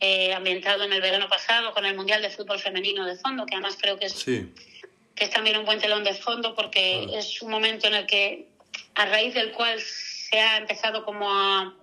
[0.00, 3.54] eh, ambientado en el verano pasado con el Mundial de Fútbol Femenino de fondo, que
[3.54, 4.52] además creo que es, sí.
[5.14, 7.18] que es también un buen telón de fondo porque claro.
[7.18, 8.48] es un momento en el que,
[8.94, 11.74] a raíz del cual se ha empezado como a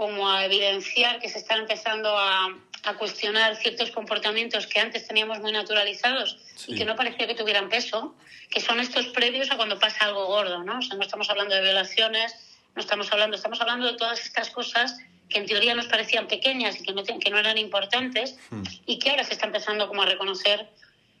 [0.00, 5.40] como a evidenciar que se están empezando a, a, cuestionar ciertos comportamientos que antes teníamos
[5.40, 6.72] muy naturalizados sí.
[6.72, 8.14] y que no parecía que tuvieran peso,
[8.48, 10.78] que son estos previos a cuando pasa algo gordo, ¿no?
[10.78, 12.34] O sea, no estamos hablando de violaciones,
[12.74, 14.96] no estamos hablando, estamos hablando de todas estas cosas
[15.28, 18.62] que en teoría nos parecían pequeñas y que no, que no eran importantes Hmm.
[18.86, 20.66] y que ahora se está empezando como a reconocer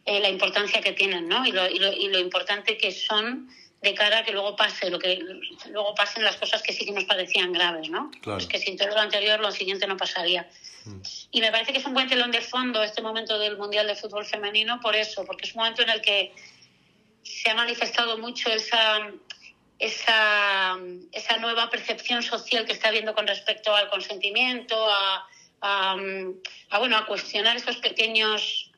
[0.06, 1.46] eh, la importancia que tienen, ¿no?
[1.46, 3.50] Y lo, y, lo, y lo importante que son
[3.82, 5.22] de cara a que luego pase lo que
[5.70, 8.10] luego pasen las cosas que sí que nos parecían graves, ¿no?
[8.20, 8.38] Claro.
[8.38, 10.48] Es que sin todo lo anterior lo siguiente no pasaría.
[10.84, 11.00] Mm.
[11.30, 13.96] Y me parece que es un buen telón de fondo este momento del Mundial de
[13.96, 16.32] Fútbol Femenino por eso, porque es un momento en el que
[17.22, 19.10] se ha manifestado mucho esa
[19.78, 20.78] esa,
[21.10, 25.26] esa nueva percepción social que está habiendo con respecto al consentimiento, a,
[25.62, 25.96] a,
[26.68, 28.70] a bueno, a cuestionar esos pequeños,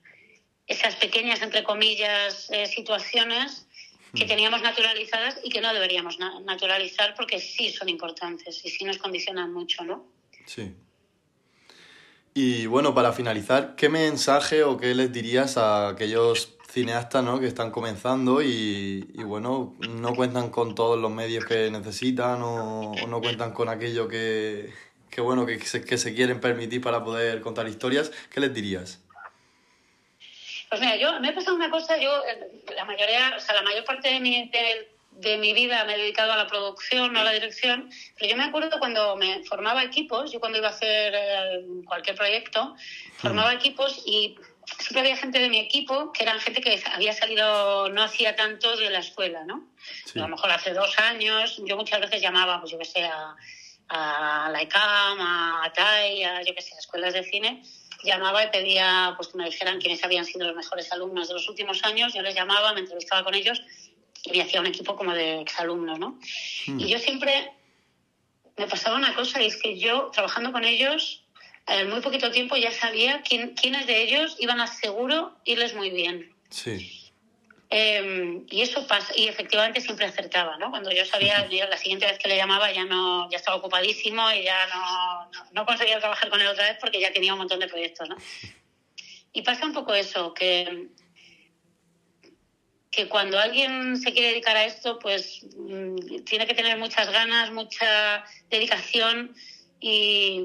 [0.69, 3.67] esas pequeñas, entre comillas, eh, situaciones
[4.15, 8.99] que teníamos naturalizadas y que no deberíamos naturalizar porque sí son importantes y sí nos
[8.99, 10.07] condicionan mucho, ¿no?
[10.47, 10.75] Sí.
[12.35, 17.39] Y bueno, para finalizar, ¿qué mensaje o qué les dirías a aquellos cineastas ¿no?
[17.39, 22.93] que están comenzando y, y, bueno, no cuentan con todos los medios que necesitan o,
[22.93, 24.73] o no cuentan con aquello que,
[25.11, 28.11] que bueno, que se, que se quieren permitir para poder contar historias?
[28.31, 29.03] ¿Qué les dirías?
[30.73, 32.11] Pues mira, yo me ha pasado una cosa, yo
[32.75, 35.99] la mayoría, o sea, la mayor parte de mi, de, de, mi vida me he
[35.99, 39.85] dedicado a la producción, no a la dirección, pero yo me acuerdo cuando me formaba
[39.85, 42.75] equipos, yo cuando iba a hacer eh, cualquier proyecto,
[43.19, 44.35] formaba equipos y
[44.79, 48.75] siempre había gente de mi equipo que eran gente que había salido no hacía tanto
[48.75, 49.69] de la escuela, ¿no?
[50.07, 50.21] Sí.
[50.21, 53.37] A lo mejor hace dos años, yo muchas veces llamaba, pues yo que sé, a,
[53.91, 57.63] a la ICAM, a TAI, a yo que sé, a escuelas de cine,
[58.03, 61.49] llamaba y pedía pues que me dijeran quiénes habían sido los mejores alumnos de los
[61.49, 63.61] últimos años, yo les llamaba, me entrevistaba con ellos
[64.25, 66.19] y me hacía un equipo como de exalumnos, ¿no?
[66.67, 66.81] Mm.
[66.81, 67.51] Y yo siempre
[68.57, 71.23] me pasaba una cosa y es que yo, trabajando con ellos,
[71.67, 75.91] en muy poquito tiempo ya sabía quién, quiénes de ellos iban a seguro irles muy
[75.91, 76.29] bien.
[76.51, 77.02] Sí.
[77.75, 80.69] Eh, y eso pasa, y efectivamente siempre acertaba, ¿no?
[80.69, 84.31] Cuando yo sabía, yo, la siguiente vez que le llamaba ya no, ya estaba ocupadísimo
[84.31, 87.39] y ya no, no, no, conseguía trabajar con él otra vez porque ya tenía un
[87.39, 88.17] montón de proyectos, ¿no?
[89.33, 90.89] Y pasa un poco eso, que,
[92.91, 97.51] que cuando alguien se quiere dedicar a esto, pues mmm, tiene que tener muchas ganas,
[97.53, 99.35] mucha dedicación
[99.81, 100.45] y,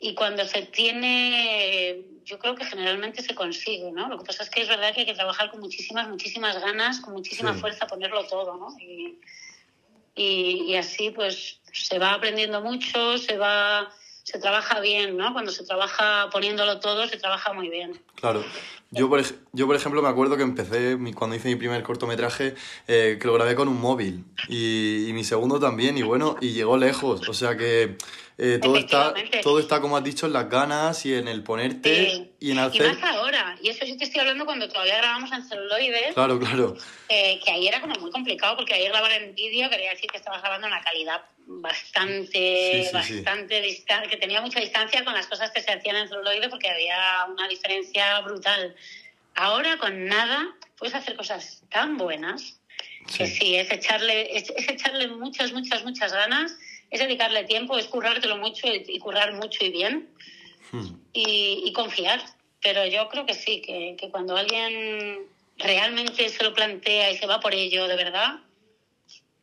[0.00, 4.08] y cuando se tiene yo creo que generalmente se consigue, ¿no?
[4.08, 7.00] Lo que pasa es que es verdad que hay que trabajar con muchísimas, muchísimas ganas,
[7.00, 8.68] con muchísima fuerza, ponerlo todo, ¿no?
[8.78, 9.18] Y,
[10.14, 13.90] y, así pues se va aprendiendo mucho, se va
[14.28, 15.32] se trabaja bien, ¿no?
[15.32, 17.98] Cuando se trabaja poniéndolo todo, se trabaja muy bien.
[18.14, 18.44] Claro.
[18.90, 19.22] Yo por,
[19.52, 22.54] yo, por ejemplo, me acuerdo que empecé, cuando hice mi primer cortometraje,
[22.88, 24.24] eh, que lo grabé con un móvil.
[24.48, 27.26] Y, y, mi segundo también, y bueno, y llegó lejos.
[27.26, 27.96] O sea que
[28.36, 32.34] eh, todo, está, todo está, como has dicho, en las ganas y en el ponerte
[32.38, 32.82] y en hacer...
[32.82, 33.56] Y más ahora.
[33.62, 36.12] Y eso sí te estoy hablando cuando todavía grabamos en celuloide.
[36.12, 36.76] Claro, claro.
[37.08, 40.18] Eh, que ahí era como muy complicado, porque ahí grabar en vídeo quería decir que
[40.18, 45.62] estabas grabando una calidad bastante, bastante distante, que tenía mucha distancia con las cosas que
[45.62, 48.76] se hacían en celuloide porque había una diferencia brutal.
[49.34, 52.60] Ahora con nada puedes hacer cosas tan buenas
[53.16, 56.54] que sí, es echarle, es echarle muchas, muchas, muchas ganas
[56.90, 60.08] es dedicarle tiempo, es currártelo mucho y, currar mucho y bien
[60.72, 60.86] hmm.
[61.12, 62.22] y, confiar.
[62.62, 65.26] Pero yo creo que sí, que, cuando alguien
[65.58, 68.40] realmente se lo plantea y se va por ello de verdad,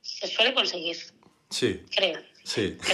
[0.02, 0.98] se suele conseguir.
[1.50, 1.84] Sí.
[1.96, 2.20] Creo.
[2.44, 2.78] Sí.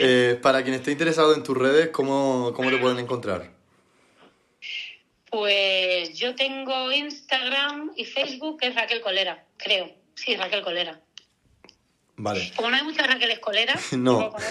[0.00, 3.50] Eh, para quien esté interesado en tus redes, ¿cómo, ¿cómo te pueden encontrar?
[5.30, 9.90] Pues yo tengo Instagram y Facebook, que es Raquel Colera, creo.
[10.14, 11.00] Sí, Raquel Colera.
[12.16, 12.52] Vale.
[12.54, 14.32] Como no hay muchas Raquel Escolera, no.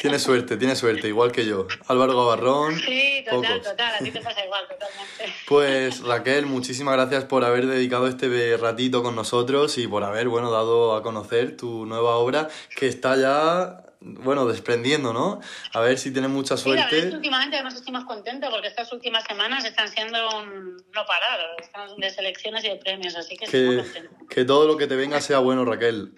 [0.00, 1.66] Tiene suerte, tiene suerte, igual que yo.
[1.86, 2.78] Álvaro Gavarrón.
[2.78, 5.34] Sí, total, total, a ti te pasa igual, totalmente.
[5.46, 10.50] Pues Raquel, muchísimas gracias por haber dedicado este ratito con nosotros y por haber, bueno,
[10.50, 15.40] dado a conocer tu nueva obra que está ya bueno, desprendiendo, ¿no?
[15.74, 17.02] A ver si tienes mucha suerte.
[17.02, 21.96] Sí, últimamente además estoy más contenta porque estas últimas semanas están siendo no parar, están
[21.96, 25.20] de selecciones y de premios, así que, que, estoy que todo lo que te venga
[25.20, 26.14] sea bueno, Raquel.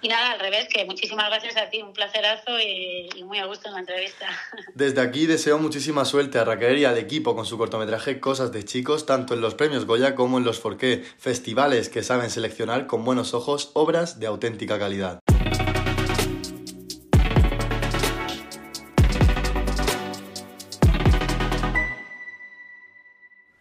[0.00, 3.46] y nada, al revés, que muchísimas gracias a ti, un placerazo y, y muy a
[3.46, 4.26] gusto en la entrevista.
[4.74, 8.64] Desde aquí deseo muchísima suerte a Raquel y al equipo con su cortometraje Cosas de
[8.64, 13.04] Chicos, tanto en los premios Goya como en los Forqué, festivales que saben seleccionar con
[13.04, 15.20] buenos ojos obras de auténtica calidad.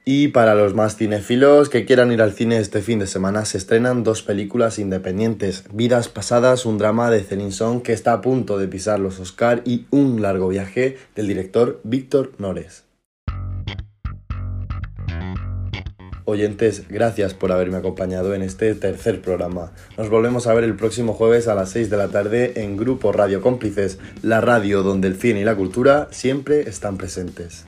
[0.06, 3.58] Y para los más cinéfilos que quieran ir al cine este fin de semana, se
[3.58, 8.58] estrenan dos películas independientes: Vidas Pasadas, un drama de Celine Song que está a punto
[8.58, 12.84] de pisar los Oscar, y Un largo viaje del director Víctor Nores.
[16.26, 19.72] Oyentes, gracias por haberme acompañado en este tercer programa.
[19.98, 23.12] Nos volvemos a ver el próximo jueves a las 6 de la tarde en Grupo
[23.12, 27.68] Radio Cómplices, la radio donde el cine y la cultura siempre están presentes.